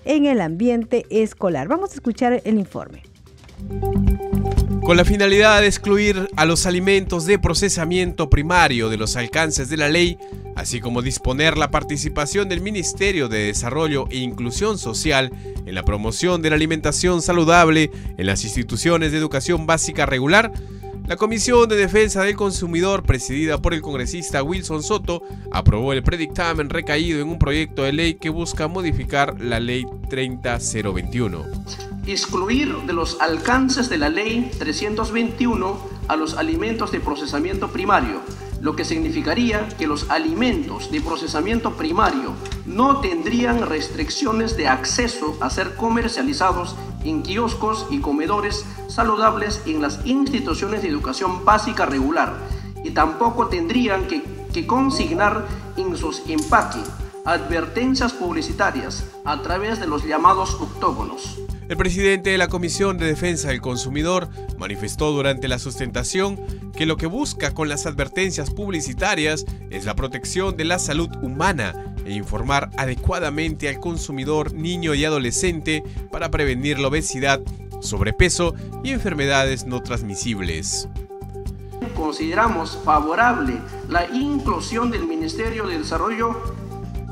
[0.05, 1.69] en el ambiente escolar.
[1.69, 3.03] Vamos a escuchar el informe.
[4.85, 9.79] Con la finalidad de excluir a los alimentos de procesamiento primario de los alcances de
[9.79, 10.19] la ley,
[10.57, 15.33] así como disponer la participación del Ministerio de Desarrollo e Inclusión Social
[15.65, 20.53] en la promoción de la alimentación saludable en las instituciones de educación básica regular,
[21.07, 26.71] la Comisión de Defensa del Consumidor, presidida por el congresista Wilson Soto, aprobó el predictamen
[26.71, 31.45] recaído en un proyecto de ley que busca modificar la Ley 30021.
[32.07, 38.21] Excluir de los alcances de la Ley 321 a los alimentos de procesamiento primario,
[38.65, 42.33] lo que significaría que los alimentos de procesamiento primario
[42.65, 46.75] no tendrían restricciones de acceso a ser comercializados
[47.05, 52.39] en kioscos y comedores saludables en las instituciones de educación básica regular
[52.83, 54.25] y tampoco tendrían que,
[54.67, 55.47] consignar
[55.77, 56.91] en sus empaques
[57.27, 61.39] advertencias publicitarias a través de los llamados octógonos.
[61.75, 66.39] El presidente de la Comisión de Defensa del Consumidor manifestó durante la sustentación
[66.73, 71.97] que lo que busca con las advertencias publicitarias es la protección de la salud humana
[72.07, 75.83] e informar adecuadamente al consumidor niño y adolescente
[76.13, 77.41] para prevenir la obesidad,
[77.81, 80.89] sobrepeso y enfermedades no transmisibles.
[81.97, 86.41] Consideramos favorable la inclusión del Ministerio de Desarrollo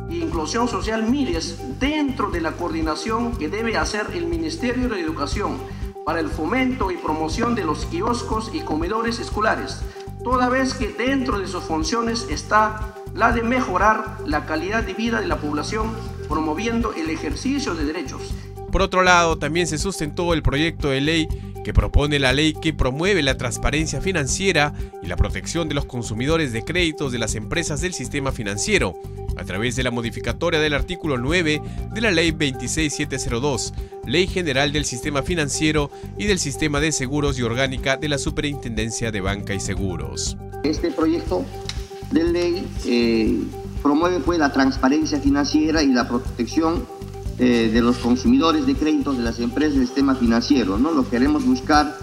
[0.08, 5.58] Inclusión Social MIRES dentro de la coordinación que debe hacer el Ministerio de Educación
[6.06, 9.80] para el fomento y promoción de los kioscos y comedores escolares,
[10.22, 15.20] toda vez que dentro de sus funciones está la de mejorar la calidad de vida
[15.20, 15.90] de la población
[16.28, 18.32] promoviendo el ejercicio de derechos.
[18.70, 21.28] Por otro lado, también se sustentó el proyecto de ley
[21.64, 24.72] que propone la ley que promueve la transparencia financiera
[25.02, 28.94] y la protección de los consumidores de créditos de las empresas del sistema financiero,
[29.36, 31.62] a través de la modificatoria del artículo 9
[31.92, 33.74] de la Ley 26702,
[34.06, 39.10] Ley General del Sistema Financiero y del Sistema de Seguros y Orgánica de la Superintendencia
[39.10, 40.36] de Banca y Seguros.
[40.64, 41.44] Este proyecto
[42.10, 43.38] de ley eh,
[43.82, 46.86] promueve pues, la transparencia financiera y la protección
[47.38, 50.78] eh, de los consumidores de créditos de las empresas del sistema financiero.
[50.78, 50.92] ¿no?
[50.92, 51.96] Lo queremos buscar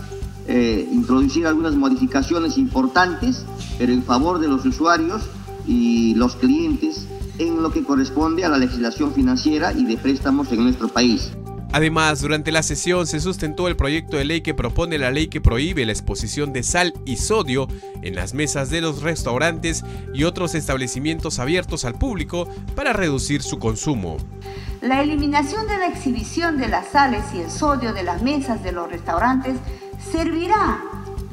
[0.47, 3.45] eh, introducir algunas modificaciones importantes,
[3.77, 5.21] pero en favor de los usuarios
[5.67, 7.07] y los clientes
[7.39, 11.31] en lo que corresponde a la legislación financiera y de préstamos en nuestro país.
[11.71, 15.39] Además, durante la sesión se sustentó el proyecto de ley que propone la ley que
[15.39, 17.67] prohíbe la exposición de sal y sodio
[18.01, 23.59] en las mesas de los restaurantes y otros establecimientos abiertos al público para reducir su
[23.59, 24.17] consumo.
[24.81, 28.71] La eliminación de la exhibición de las sales y el sodio de las mesas de
[28.71, 29.57] los restaurantes
[30.11, 30.81] servirá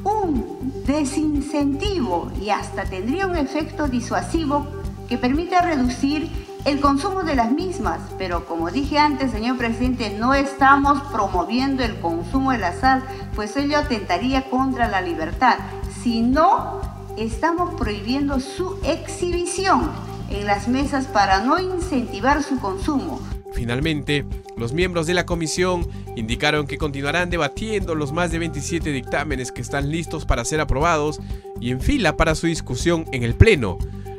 [0.03, 4.67] un desincentivo y hasta tendría un efecto disuasivo
[5.07, 6.29] que permite reducir
[6.65, 11.95] el consumo de las mismas, pero como dije antes, señor presidente, no estamos promoviendo el
[11.99, 13.03] consumo de la sal,
[13.35, 15.57] pues ello atentaría contra la libertad,
[16.03, 16.81] sino
[17.17, 19.91] estamos prohibiendo su exhibición
[20.29, 23.21] en las mesas para no incentivar su consumo.
[23.53, 24.25] Finalmente,
[24.57, 29.61] los miembros de la comisión indicaron que continuarán debatiendo los más de 27 dictámenes que
[29.61, 31.19] están listos para ser aprobados
[31.59, 33.77] y en fila para su discusión en el Pleno.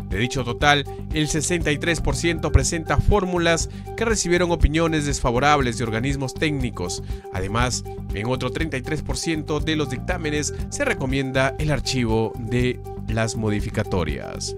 [0.08, 7.02] De dicho total, el 63% presenta fórmulas que recibieron opiniones desfavorables de organismos técnicos.
[7.32, 7.84] Además,
[8.14, 14.56] en otro 33% de los dictámenes se recomienda el archivo de las modificatorias.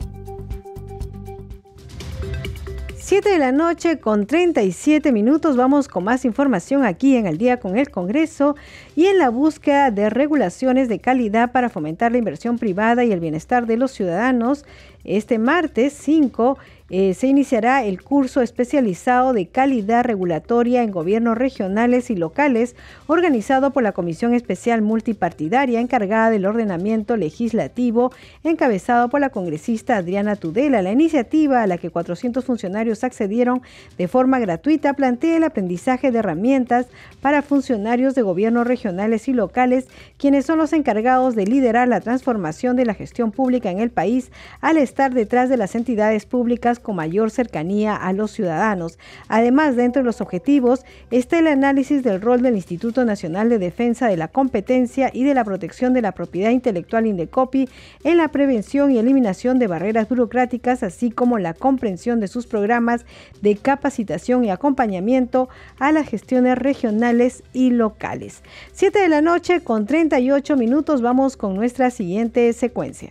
[3.11, 7.59] 7 de la noche con 37 minutos vamos con más información aquí en el día
[7.59, 8.55] con el Congreso
[8.95, 13.19] y en la búsqueda de regulaciones de calidad para fomentar la inversión privada y el
[13.19, 14.65] bienestar de los ciudadanos.
[15.03, 16.57] Este martes 5
[16.91, 22.74] eh, se iniciará el curso especializado de calidad regulatoria en gobiernos regionales y locales,
[23.07, 28.11] organizado por la Comisión Especial Multipartidaria encargada del ordenamiento legislativo,
[28.43, 30.82] encabezado por la congresista Adriana Tudela.
[30.82, 33.62] La iniciativa, a la que 400 funcionarios accedieron
[33.97, 36.86] de forma gratuita, plantea el aprendizaje de herramientas
[37.20, 39.86] para funcionarios de gobiernos regionales y locales,
[40.18, 44.32] quienes son los encargados de liderar la transformación de la gestión pública en el país
[44.61, 48.99] al estar detrás de las entidades públicas con mayor cercanía a los ciudadanos.
[49.28, 54.09] Además, dentro de los objetivos está el análisis del rol del Instituto Nacional de Defensa
[54.09, 57.68] de la Competencia y de la Protección de la Propiedad Intelectual Indecopi
[58.05, 63.07] en la prevención y eliminación de barreras burocráticas, así como la comprensión de sus programas
[63.41, 68.43] de capacitación y acompañamiento a las gestiones regionales y locales.
[68.72, 73.11] 7 de la noche con 38 minutos vamos con nuestra siguiente secuencia.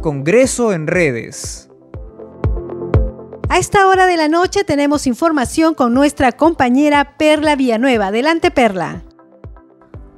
[0.00, 1.68] Congreso en redes.
[3.50, 8.06] A esta hora de la noche tenemos información con nuestra compañera Perla Villanueva.
[8.06, 9.02] Adelante, Perla.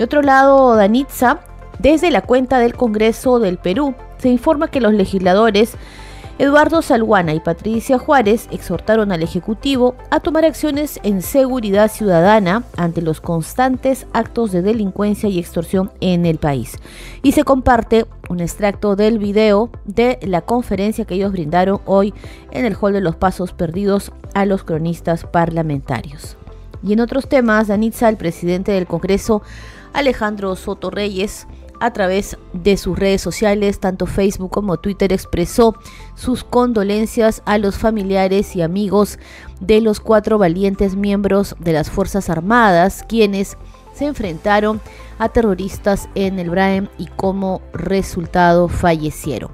[0.01, 1.41] De otro lado, Danitza,
[1.79, 5.75] desde la cuenta del Congreso del Perú, se informa que los legisladores
[6.39, 13.03] Eduardo Salguana y Patricia Juárez exhortaron al Ejecutivo a tomar acciones en seguridad ciudadana ante
[13.03, 16.79] los constantes actos de delincuencia y extorsión en el país.
[17.23, 22.15] Y se comparte un extracto del video de la conferencia que ellos brindaron hoy
[22.53, 26.39] en el Hall de los Pasos Perdidos a los cronistas parlamentarios.
[26.83, 29.43] Y en otros temas, Danitza, el presidente del Congreso,
[29.93, 31.47] Alejandro Soto Reyes,
[31.81, 35.75] a través de sus redes sociales, tanto Facebook como Twitter, expresó
[36.15, 39.19] sus condolencias a los familiares y amigos
[39.61, 43.57] de los cuatro valientes miembros de las Fuerzas Armadas, quienes
[43.95, 44.81] se enfrentaron
[45.19, 49.51] a terroristas en el Braem y como resultado fallecieron.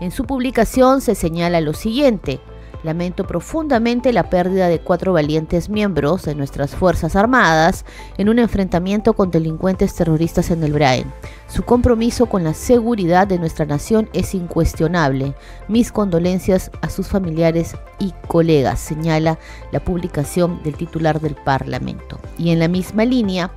[0.00, 2.40] En su publicación se señala lo siguiente,
[2.82, 7.84] Lamento profundamente la pérdida de cuatro valientes miembros de nuestras Fuerzas Armadas
[8.16, 11.12] en un enfrentamiento con delincuentes terroristas en el Braen.
[11.46, 15.34] Su compromiso con la seguridad de nuestra nación es incuestionable.
[15.68, 19.38] Mis condolencias a sus familiares y colegas, señala
[19.72, 22.18] la publicación del titular del Parlamento.
[22.38, 23.50] Y en la misma línea,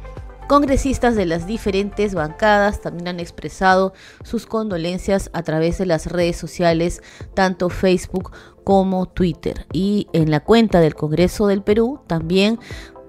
[0.48, 3.94] Congresistas de las diferentes bancadas también han expresado
[4.24, 7.02] sus condolencias a través de las redes sociales,
[7.34, 8.32] tanto Facebook
[8.64, 9.66] como Twitter.
[9.72, 12.60] Y en la cuenta del Congreso del Perú también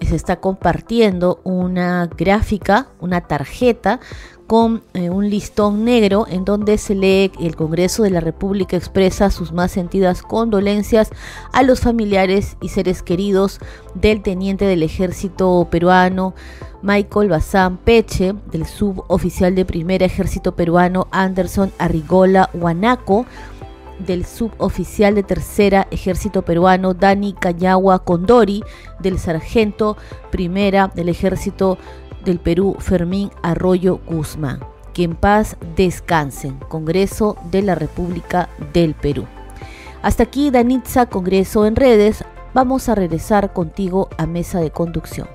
[0.00, 4.00] se está compartiendo una gráfica, una tarjeta
[4.46, 9.30] con eh, un listón negro en donde se lee el Congreso de la República expresa
[9.30, 11.10] sus más sentidas condolencias
[11.52, 13.58] a los familiares y seres queridos
[13.94, 16.34] del teniente del ejército peruano
[16.82, 23.24] Michael Bazán Peche, del suboficial de primer ejército peruano Anderson Arrigola Huanaco,
[23.98, 28.62] del suboficial de tercera ejército peruano Dani Cañagua Condori,
[29.00, 29.96] del sargento
[30.30, 31.78] primera del ejército
[32.24, 34.60] del Perú Fermín Arroyo Guzmán.
[34.92, 36.58] Que en paz descansen.
[36.68, 39.26] Congreso de la República del Perú.
[40.02, 42.24] Hasta aquí Danitza, Congreso en redes.
[42.52, 45.26] Vamos a regresar contigo a mesa de conducción.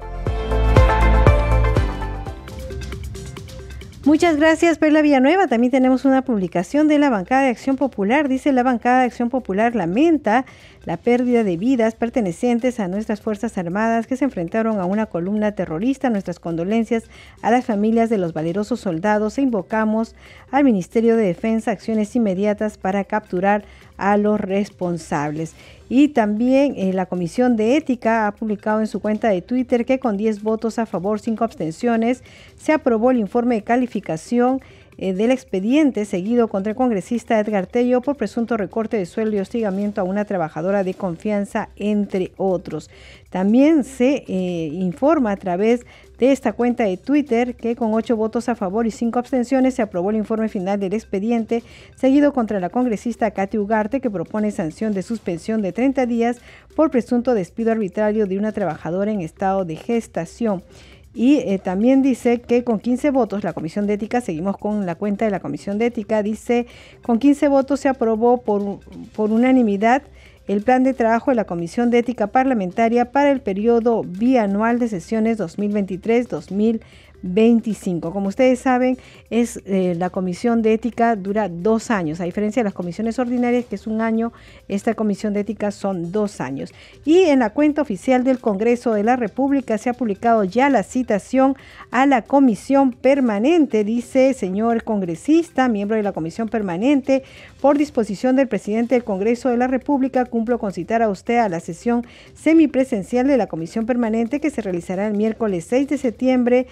[4.05, 5.47] Muchas gracias, Perla Villanueva.
[5.47, 8.29] También tenemos una publicación de la Bancada de Acción Popular.
[8.29, 10.45] Dice la Bancada de Acción Popular lamenta
[10.85, 15.51] la pérdida de vidas pertenecientes a nuestras Fuerzas Armadas que se enfrentaron a una columna
[15.51, 16.09] terrorista.
[16.09, 17.09] Nuestras condolencias
[17.41, 20.15] a las familias de los valerosos soldados e invocamos
[20.49, 23.65] al Ministerio de Defensa acciones inmediatas para capturar
[23.97, 25.55] a los responsables.
[25.89, 29.99] Y también eh, la Comisión de Ética ha publicado en su cuenta de Twitter que
[29.99, 32.23] con 10 votos a favor, 5 abstenciones,
[32.55, 34.61] se aprobó el informe de calificación
[35.01, 39.39] eh, del expediente seguido contra el congresista Edgar Tello por presunto recorte de sueldo y
[39.39, 42.89] hostigamiento a una trabajadora de confianza, entre otros.
[43.29, 45.85] También se eh, informa a través
[46.19, 49.81] de esta cuenta de Twitter que con ocho votos a favor y cinco abstenciones se
[49.81, 51.63] aprobó el informe final del expediente
[51.95, 56.39] seguido contra la congresista Katy Ugarte que propone sanción de suspensión de 30 días
[56.75, 60.61] por presunto despido arbitrario de una trabajadora en estado de gestación.
[61.13, 64.95] Y eh, también dice que con 15 votos, la Comisión de Ética, seguimos con la
[64.95, 66.67] cuenta de la Comisión de Ética, dice,
[67.01, 68.79] con 15 votos se aprobó por,
[69.15, 70.03] por unanimidad
[70.49, 74.87] el plan de trabajo de la Comisión de Ética Parlamentaria para el periodo bianual de
[74.87, 76.81] sesiones 2023-2024.
[77.21, 78.11] 25.
[78.11, 78.97] Como ustedes saben,
[79.29, 83.65] es eh, la comisión de ética dura dos años, a diferencia de las comisiones ordinarias,
[83.65, 84.31] que es un año,
[84.67, 86.73] esta comisión de ética son dos años.
[87.05, 90.83] Y en la cuenta oficial del Congreso de la República se ha publicado ya la
[90.83, 91.55] citación
[91.91, 97.23] a la comisión permanente, dice señor congresista, miembro de la comisión permanente,
[97.61, 101.49] por disposición del presidente del Congreso de la República, cumplo con citar a usted a
[101.49, 106.67] la sesión semipresencial de la comisión permanente que se realizará el miércoles 6 de septiembre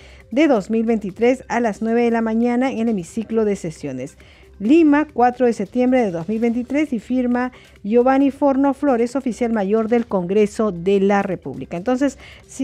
[0.45, 4.17] 2023 a las 9 de la mañana en el hemiciclo de sesiones.
[4.59, 7.51] Lima, 4 de septiembre de 2023 y firma
[7.83, 11.77] Giovanni Forno Flores, oficial mayor del Congreso de la República.
[11.77, 12.17] Entonces,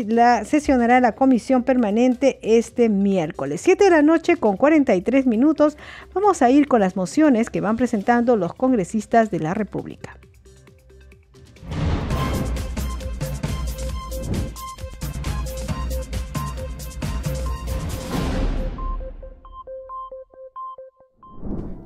[0.08, 3.62] la sesionará la comisión permanente este miércoles.
[3.62, 5.78] 7 de la noche con 43 minutos.
[6.14, 10.18] Vamos a ir con las mociones que van presentando los congresistas de la República.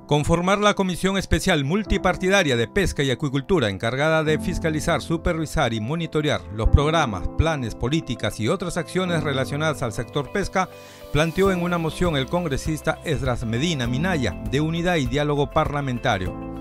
[0.08, 6.40] Conformar la Comisión Especial Multipartidaria de Pesca y Acuicultura encargada de fiscalizar, supervisar y monitorear
[6.54, 10.70] los programas, planes, políticas y otras acciones relacionadas al sector pesca,
[11.12, 16.57] planteó en una moción el congresista Esdras Medina Minaya, de Unidad y Diálogo Parlamentario.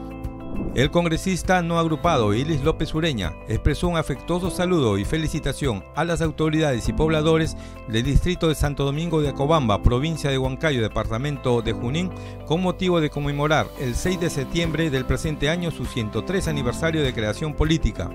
[0.76, 6.20] El congresista no agrupado Ilis López Ureña expresó un afectuoso saludo y felicitación a las
[6.20, 7.56] autoridades y pobladores
[7.88, 12.10] del distrito de Santo Domingo de Acobamba, provincia de Huancayo, departamento de Junín,
[12.44, 17.14] con motivo de conmemorar el 6 de septiembre del presente año su 103 aniversario de
[17.14, 18.10] creación política.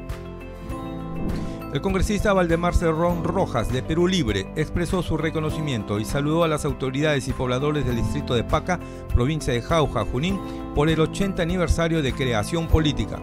[1.74, 6.66] El congresista Valdemar Cerrón Rojas de Perú Libre expresó su reconocimiento y saludó a las
[6.66, 8.78] autoridades y pobladores del distrito de Paca,
[9.14, 10.38] provincia de Jauja, Junín,
[10.76, 13.22] por el 80 aniversario de creación política.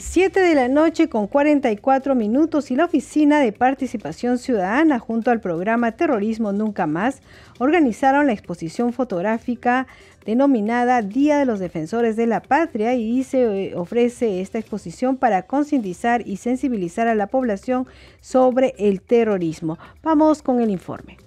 [0.00, 5.40] 7 de la noche con 44 minutos y la Oficina de Participación Ciudadana junto al
[5.40, 7.20] programa Terrorismo Nunca Más
[7.58, 9.86] organizaron la exposición fotográfica
[10.24, 15.42] denominada Día de los Defensores de la Patria y se eh, ofrece esta exposición para
[15.42, 17.86] concientizar y sensibilizar a la población
[18.20, 19.78] sobre el terrorismo.
[20.02, 21.18] Vamos con el informe.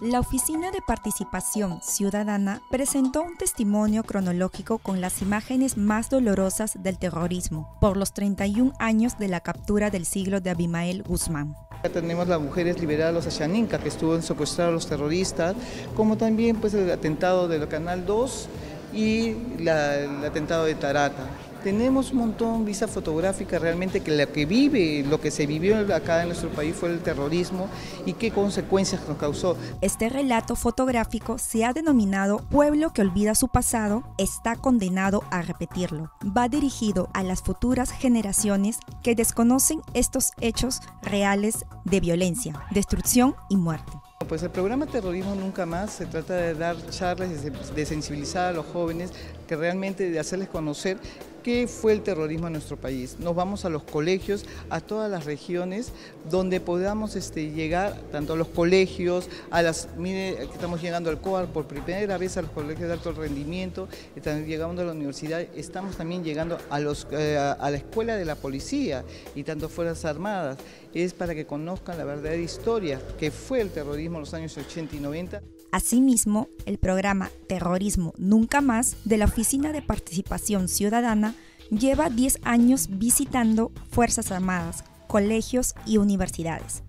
[0.00, 6.98] La Oficina de Participación Ciudadana presentó un testimonio cronológico con las imágenes más dolorosas del
[6.98, 11.54] terrorismo por los 31 años de la captura del siglo de Abimael Guzmán.
[11.92, 15.54] Tenemos las mujeres liberadas a Yaninka, que secuestrar a los terroristas,
[15.94, 18.48] como también pues, el atentado del Canal 2
[18.94, 21.28] y el atentado de Tarata.
[21.62, 25.76] Tenemos un montón de visa fotográfica realmente que lo que vive, lo que se vivió
[25.94, 27.68] acá en nuestro país fue el terrorismo
[28.06, 29.56] y qué consecuencias nos causó.
[29.82, 36.10] Este relato fotográfico se ha denominado Pueblo que olvida su pasado, está condenado a repetirlo.
[36.24, 43.56] Va dirigido a las futuras generaciones que desconocen estos hechos reales de violencia, destrucción y
[43.56, 43.92] muerte.
[44.28, 47.30] Pues el programa Terrorismo Nunca Más se trata de dar charlas,
[47.74, 49.12] de sensibilizar a los jóvenes,
[49.48, 50.98] que realmente de hacerles conocer
[51.42, 53.16] qué fue el terrorismo en nuestro país.
[53.18, 55.92] Nos vamos a los colegios, a todas las regiones,
[56.30, 61.46] donde podamos este, llegar, tanto a los colegios, a las, mire, estamos llegando al COAR
[61.46, 65.96] por primera vez a los colegios de alto rendimiento, estamos llegando a la universidad, estamos
[65.96, 70.58] también llegando a, eh, a la escuela de la policía y tanto Fuerzas Armadas.
[70.92, 74.96] Es para que conozcan la verdadera historia que fue el terrorismo en los años 80
[74.96, 75.42] y 90.
[75.72, 81.34] Asimismo, el programa Terrorismo Nunca Más de la Oficina de Participación Ciudadana
[81.70, 86.82] lleva 10 años visitando Fuerzas Armadas, colegios y universidades,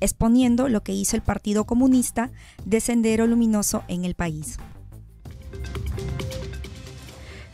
[0.00, 2.30] exponiendo lo que hizo el Partido Comunista
[2.66, 4.58] de Sendero Luminoso en el país.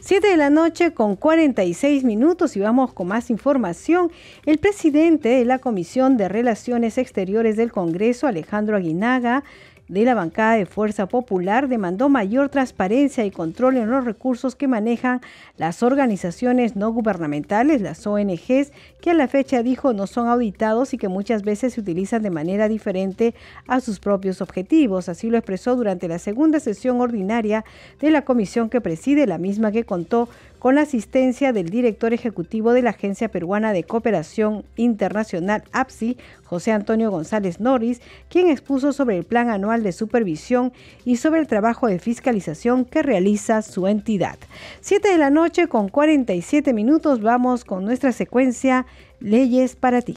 [0.04, 4.10] 7 de la noche con 46 minutos y vamos con más información.
[4.44, 9.44] El presidente de la Comisión de Relaciones Exteriores del Congreso, Alejandro Aguinaga,
[9.92, 14.66] de la bancada de Fuerza Popular demandó mayor transparencia y control en los recursos que
[14.66, 15.20] manejan
[15.58, 18.72] las organizaciones no gubernamentales, las ONGs,
[19.02, 22.30] que a la fecha dijo no son auditados y que muchas veces se utilizan de
[22.30, 23.34] manera diferente
[23.68, 25.10] a sus propios objetivos.
[25.10, 27.62] Así lo expresó durante la segunda sesión ordinaria
[28.00, 30.30] de la comisión que preside, la misma que contó
[30.62, 36.70] con la asistencia del director ejecutivo de la Agencia Peruana de Cooperación Internacional, APSI, José
[36.70, 40.72] Antonio González Norris, quien expuso sobre el plan anual de supervisión
[41.04, 44.38] y sobre el trabajo de fiscalización que realiza su entidad.
[44.80, 48.86] Siete de la noche con 47 minutos vamos con nuestra secuencia
[49.18, 50.16] Leyes para ti.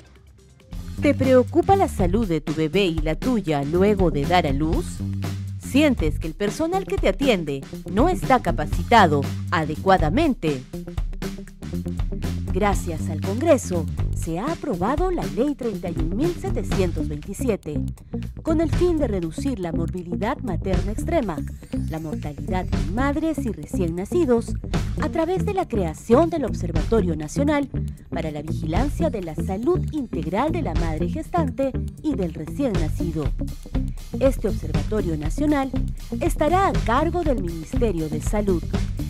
[1.01, 4.99] ¿Te preocupa la salud de tu bebé y la tuya luego de dar a luz?
[5.75, 7.61] Sientes que el personal que te atiende
[7.91, 9.19] no está capacitado
[9.51, 10.63] adecuadamente.
[12.55, 13.85] Gracias al Congreso,
[14.15, 17.83] se ha aprobado la Ley 31.727,
[18.43, 21.35] con el fin de reducir la morbilidad materna extrema,
[21.89, 24.53] la mortalidad en madres y recién nacidos,
[25.01, 27.67] a través de la creación del Observatorio Nacional
[28.09, 33.25] para la Vigilancia de la Salud Integral de la Madre Gestante y del recién nacido.
[34.21, 35.71] Este Observatorio Nacional
[36.21, 38.63] estará a cargo del Ministerio de Salud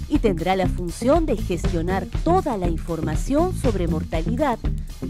[0.10, 4.60] y tendrá la función de gestionar toda la información sobre mortalidad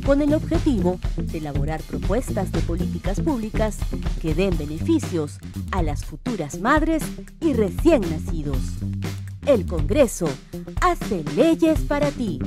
[0.06, 3.78] con el objetivo de elaborar propuestas de políticas públicas
[4.22, 5.40] que den beneficios
[5.72, 7.04] a las futuras madres
[7.42, 8.58] y recién nacidos.
[9.46, 10.28] El Congreso
[10.82, 12.40] hace leyes para ti.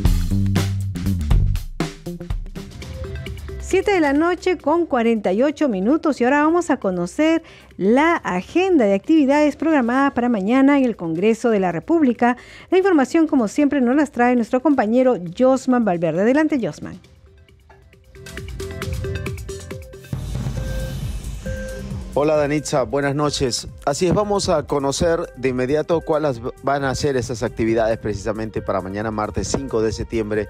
[3.69, 7.43] 7 de la noche con 48 minutos y ahora vamos a conocer
[7.77, 12.39] la agenda de actividades programadas para mañana en el Congreso de la República.
[12.71, 16.23] La información como siempre nos las trae nuestro compañero Josman Valverde.
[16.23, 16.99] Adelante Josman.
[22.15, 23.69] Hola Danitza, buenas noches.
[23.85, 28.81] Así es, vamos a conocer de inmediato cuáles van a ser esas actividades precisamente para
[28.81, 30.49] mañana martes 5 de septiembre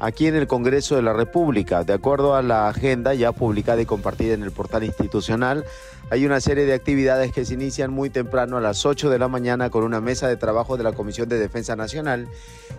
[0.00, 1.84] aquí en el Congreso de la República.
[1.84, 5.64] De acuerdo a la agenda ya publicada y compartida en el portal institucional,
[6.10, 9.28] hay una serie de actividades que se inician muy temprano a las 8 de la
[9.28, 12.26] mañana con una mesa de trabajo de la Comisión de Defensa Nacional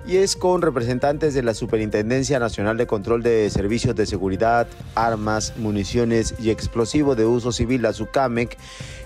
[0.06, 5.54] y es con representantes de la Superintendencia Nacional de Control de Servicios de Seguridad, Armas,
[5.58, 8.58] Municiones y Explosivos de Uso Civil, la SUCAMEC,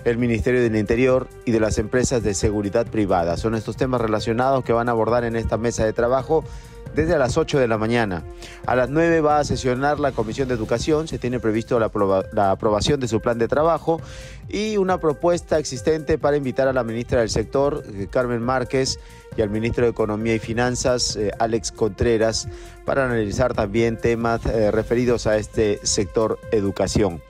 [0.04, 3.36] el Ministerio del Interior y de las empresas de seguridad privada.
[3.36, 6.44] Son estos temas relacionados que van a abordar en esta mesa de trabajo
[6.96, 8.24] desde las 8 de la mañana.
[8.66, 12.98] A las 9 va a sesionar la Comisión de Educación, se tiene previsto la, aprobación
[12.98, 14.00] de su plan de trabajo
[14.48, 18.98] y una propuesta existente para invitar a la ministra del sector, eh, Carmen Márquez,
[19.36, 22.48] y al ministro de Economía y Finanzas, eh, Alex Contreras,
[22.86, 27.20] para analizar también temas eh, referidos a este sector educación.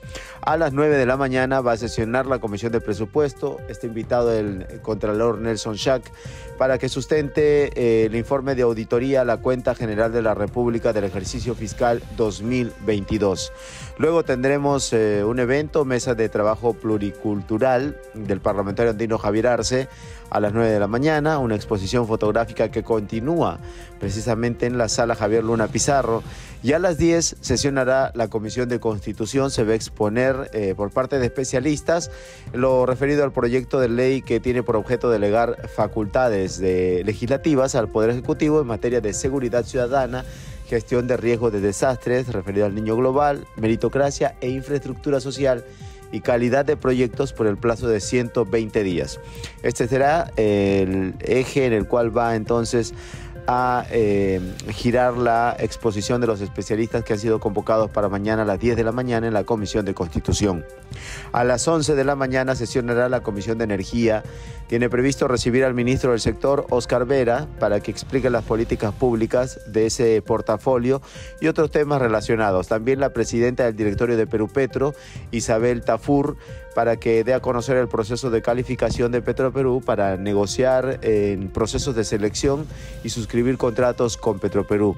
[0.41, 3.57] A las 9 de la mañana va a sesionar la Comisión de Presupuesto.
[3.67, 6.09] Está invitado el Contralor Nelson Schack
[6.57, 11.03] para que sustente el informe de auditoría a la cuenta general de la República del
[11.03, 13.51] ejercicio fiscal 2022.
[13.97, 16.73] Luego tendremos un evento, mesa de trabajo
[17.11, 19.87] pluricultural del parlamentario andino Javier Arce
[20.29, 23.59] a las 9 de la mañana, una exposición fotográfica que continúa
[23.99, 26.21] precisamente en la sala Javier Luna Pizarro.
[26.63, 30.91] Y a las 10 sesionará la Comisión de Constitución, se va a exponer eh, por
[30.91, 32.11] parte de especialistas
[32.51, 38.09] lo referido al proyecto de ley que tiene por objeto delegar facultades legislativas al Poder
[38.09, 40.25] Ejecutivo en materia de seguridad ciudadana
[40.67, 45.63] gestión de riesgos de desastres referido al niño global, meritocracia e infraestructura social
[46.11, 49.19] y calidad de proyectos por el plazo de 120 días.
[49.63, 52.93] Este será el eje en el cual va entonces
[53.47, 54.41] a eh,
[54.71, 58.75] girar la exposición de los especialistas que han sido convocados para mañana a las 10
[58.75, 60.65] de la mañana en la Comisión de Constitución.
[61.31, 64.23] A las 11 de la mañana sesionará la Comisión de Energía.
[64.67, 69.61] Tiene previsto recibir al ministro del sector, Oscar Vera, para que explique las políticas públicas
[69.65, 71.01] de ese portafolio
[71.39, 72.67] y otros temas relacionados.
[72.67, 74.93] También la presidenta del directorio de Perú Petro,
[75.31, 76.35] Isabel Tafur,
[76.77, 81.95] para que dé a conocer el proceso de calificación de Petroperú para negociar en procesos
[81.95, 82.67] de selección
[83.03, 84.95] y suscribir contratos con Petroperú.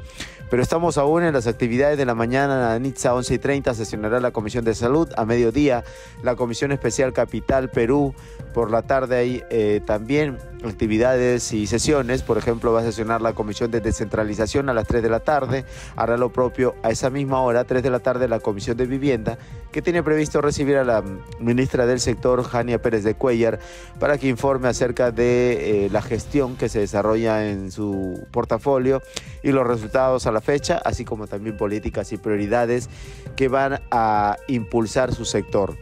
[0.50, 2.74] Pero estamos aún en las actividades de la mañana.
[2.74, 5.08] A NITSA 11 y 30 sesionará la Comisión de Salud.
[5.16, 5.86] A mediodía,
[6.22, 8.14] la Comisión Especial Capital Perú.
[8.54, 12.24] Por la tarde hay eh, también actividades y sesiones.
[12.24, 15.66] Por ejemplo, va a sesionar la Comisión de Descentralización a las 3 de la tarde.
[15.96, 19.38] Hará lo propio a esa misma hora, 3 de la tarde, la Comisión de Vivienda,
[19.72, 21.04] que tiene previsto recibir a la
[21.40, 23.60] ministra del sector, Jania Pérez de Cuellar,
[24.00, 29.02] para que informe acerca de eh, la gestión que se desarrolla en su portafolio
[29.44, 32.90] y los resultados a la fecha, así como también políticas y prioridades
[33.36, 35.78] que van a impulsar su sector.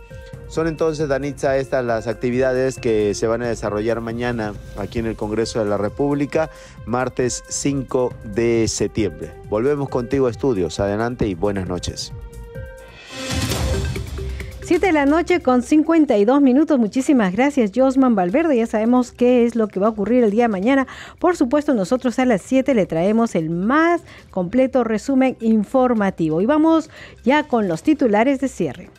[0.48, 5.16] Son entonces, Danitza, estas las actividades que se van a desarrollar mañana aquí en el
[5.16, 6.50] Congreso de la República,
[6.86, 9.32] martes 5 de septiembre.
[9.50, 10.80] Volvemos contigo a estudios.
[10.80, 12.14] Adelante y buenas noches.
[14.68, 16.78] 7 de la noche con 52 minutos.
[16.78, 18.58] Muchísimas gracias, Josman Valverde.
[18.58, 20.88] Ya sabemos qué es lo que va a ocurrir el día de mañana.
[21.20, 26.42] Por supuesto, nosotros a las 7 le traemos el más completo resumen informativo.
[26.42, 26.90] Y vamos
[27.24, 28.90] ya con los titulares de cierre.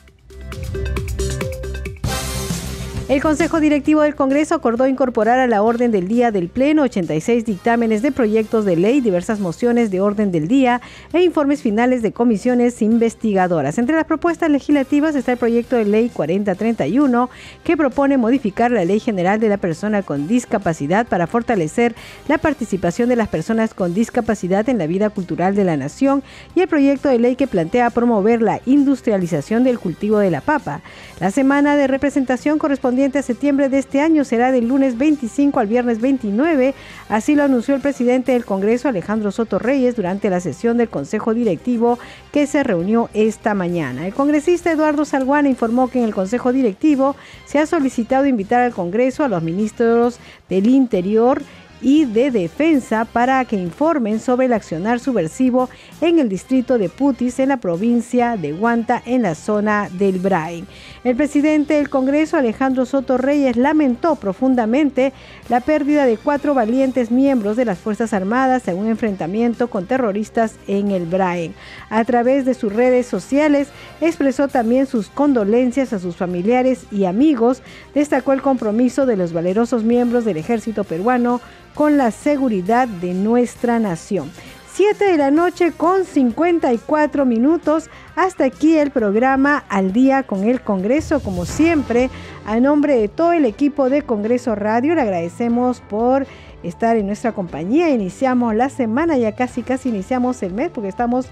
[3.08, 7.46] El Consejo Directivo del Congreso acordó incorporar a la orden del día del Pleno 86
[7.46, 10.82] dictámenes de proyectos de ley, diversas mociones de orden del día
[11.14, 13.78] e informes finales de comisiones investigadoras.
[13.78, 17.30] Entre las propuestas legislativas está el proyecto de ley 4031
[17.64, 21.94] que propone modificar la Ley General de la Persona con Discapacidad para fortalecer
[22.28, 26.22] la participación de las personas con discapacidad en la vida cultural de la nación
[26.54, 30.82] y el proyecto de ley que plantea promover la industrialización del cultivo de la papa.
[31.20, 35.68] La semana de representación corresponde a septiembre de este año será del lunes 25 al
[35.68, 36.74] viernes 29.
[37.08, 41.32] Así lo anunció el presidente del Congreso, Alejandro Soto Reyes, durante la sesión del Consejo
[41.32, 42.00] Directivo
[42.32, 44.04] que se reunió esta mañana.
[44.04, 47.14] El congresista Eduardo Salguana informó que en el Consejo Directivo
[47.46, 50.18] se ha solicitado invitar al Congreso a los ministros
[50.48, 51.42] del Interior
[51.80, 55.68] y de Defensa para que informen sobre el accionar subversivo
[56.00, 60.66] en el distrito de Putis, en la provincia de Huanta, en la zona del Brain.
[61.04, 65.12] El presidente del Congreso, Alejandro Soto Reyes, lamentó profundamente
[65.48, 70.56] la pérdida de cuatro valientes miembros de las Fuerzas Armadas en un enfrentamiento con terroristas
[70.66, 71.54] en el Brain.
[71.90, 73.68] A través de sus redes sociales
[74.00, 77.62] expresó también sus condolencias a sus familiares y amigos,
[77.94, 81.40] destacó el compromiso de los valerosos miembros del ejército peruano
[81.78, 84.32] con la seguridad de nuestra nación.
[84.72, 87.88] 7 de la noche con 54 minutos.
[88.16, 91.20] Hasta aquí el programa Al día con el Congreso.
[91.20, 92.10] Como siempre,
[92.46, 96.26] a nombre de todo el equipo de Congreso Radio, le agradecemos por
[96.64, 97.90] estar en nuestra compañía.
[97.90, 101.26] Iniciamos la semana, ya casi casi iniciamos el mes porque estamos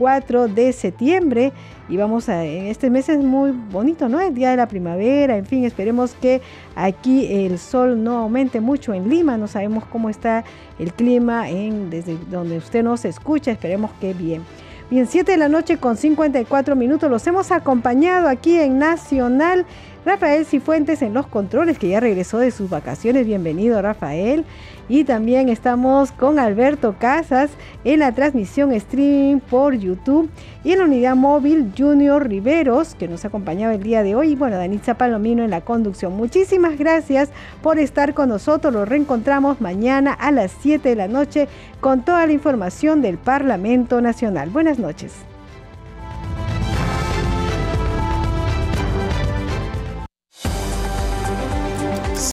[0.00, 1.52] 4 de septiembre
[1.86, 4.18] y vamos a, este mes es muy bonito, ¿no?
[4.18, 6.40] El día de la primavera, en fin, esperemos que
[6.74, 10.42] aquí el sol no aumente mucho en Lima, no sabemos cómo está
[10.78, 14.42] el clima en, desde donde usted nos escucha, esperemos que bien.
[14.90, 19.66] Bien, 7 de la noche con 54 minutos, los hemos acompañado aquí en Nacional.
[20.04, 23.26] Rafael Cifuentes en los controles, que ya regresó de sus vacaciones.
[23.26, 24.46] Bienvenido, Rafael.
[24.88, 27.50] Y también estamos con Alberto Casas
[27.84, 30.28] en la transmisión streaming por YouTube
[30.64, 34.32] y en la unidad móvil Junior Riveros, que nos ha acompañado el día de hoy.
[34.32, 36.16] Y bueno, Danitza Palomino en la conducción.
[36.16, 37.28] Muchísimas gracias
[37.62, 38.72] por estar con nosotros.
[38.72, 41.46] Los reencontramos mañana a las 7 de la noche
[41.80, 44.50] con toda la información del Parlamento Nacional.
[44.50, 45.29] Buenas noches.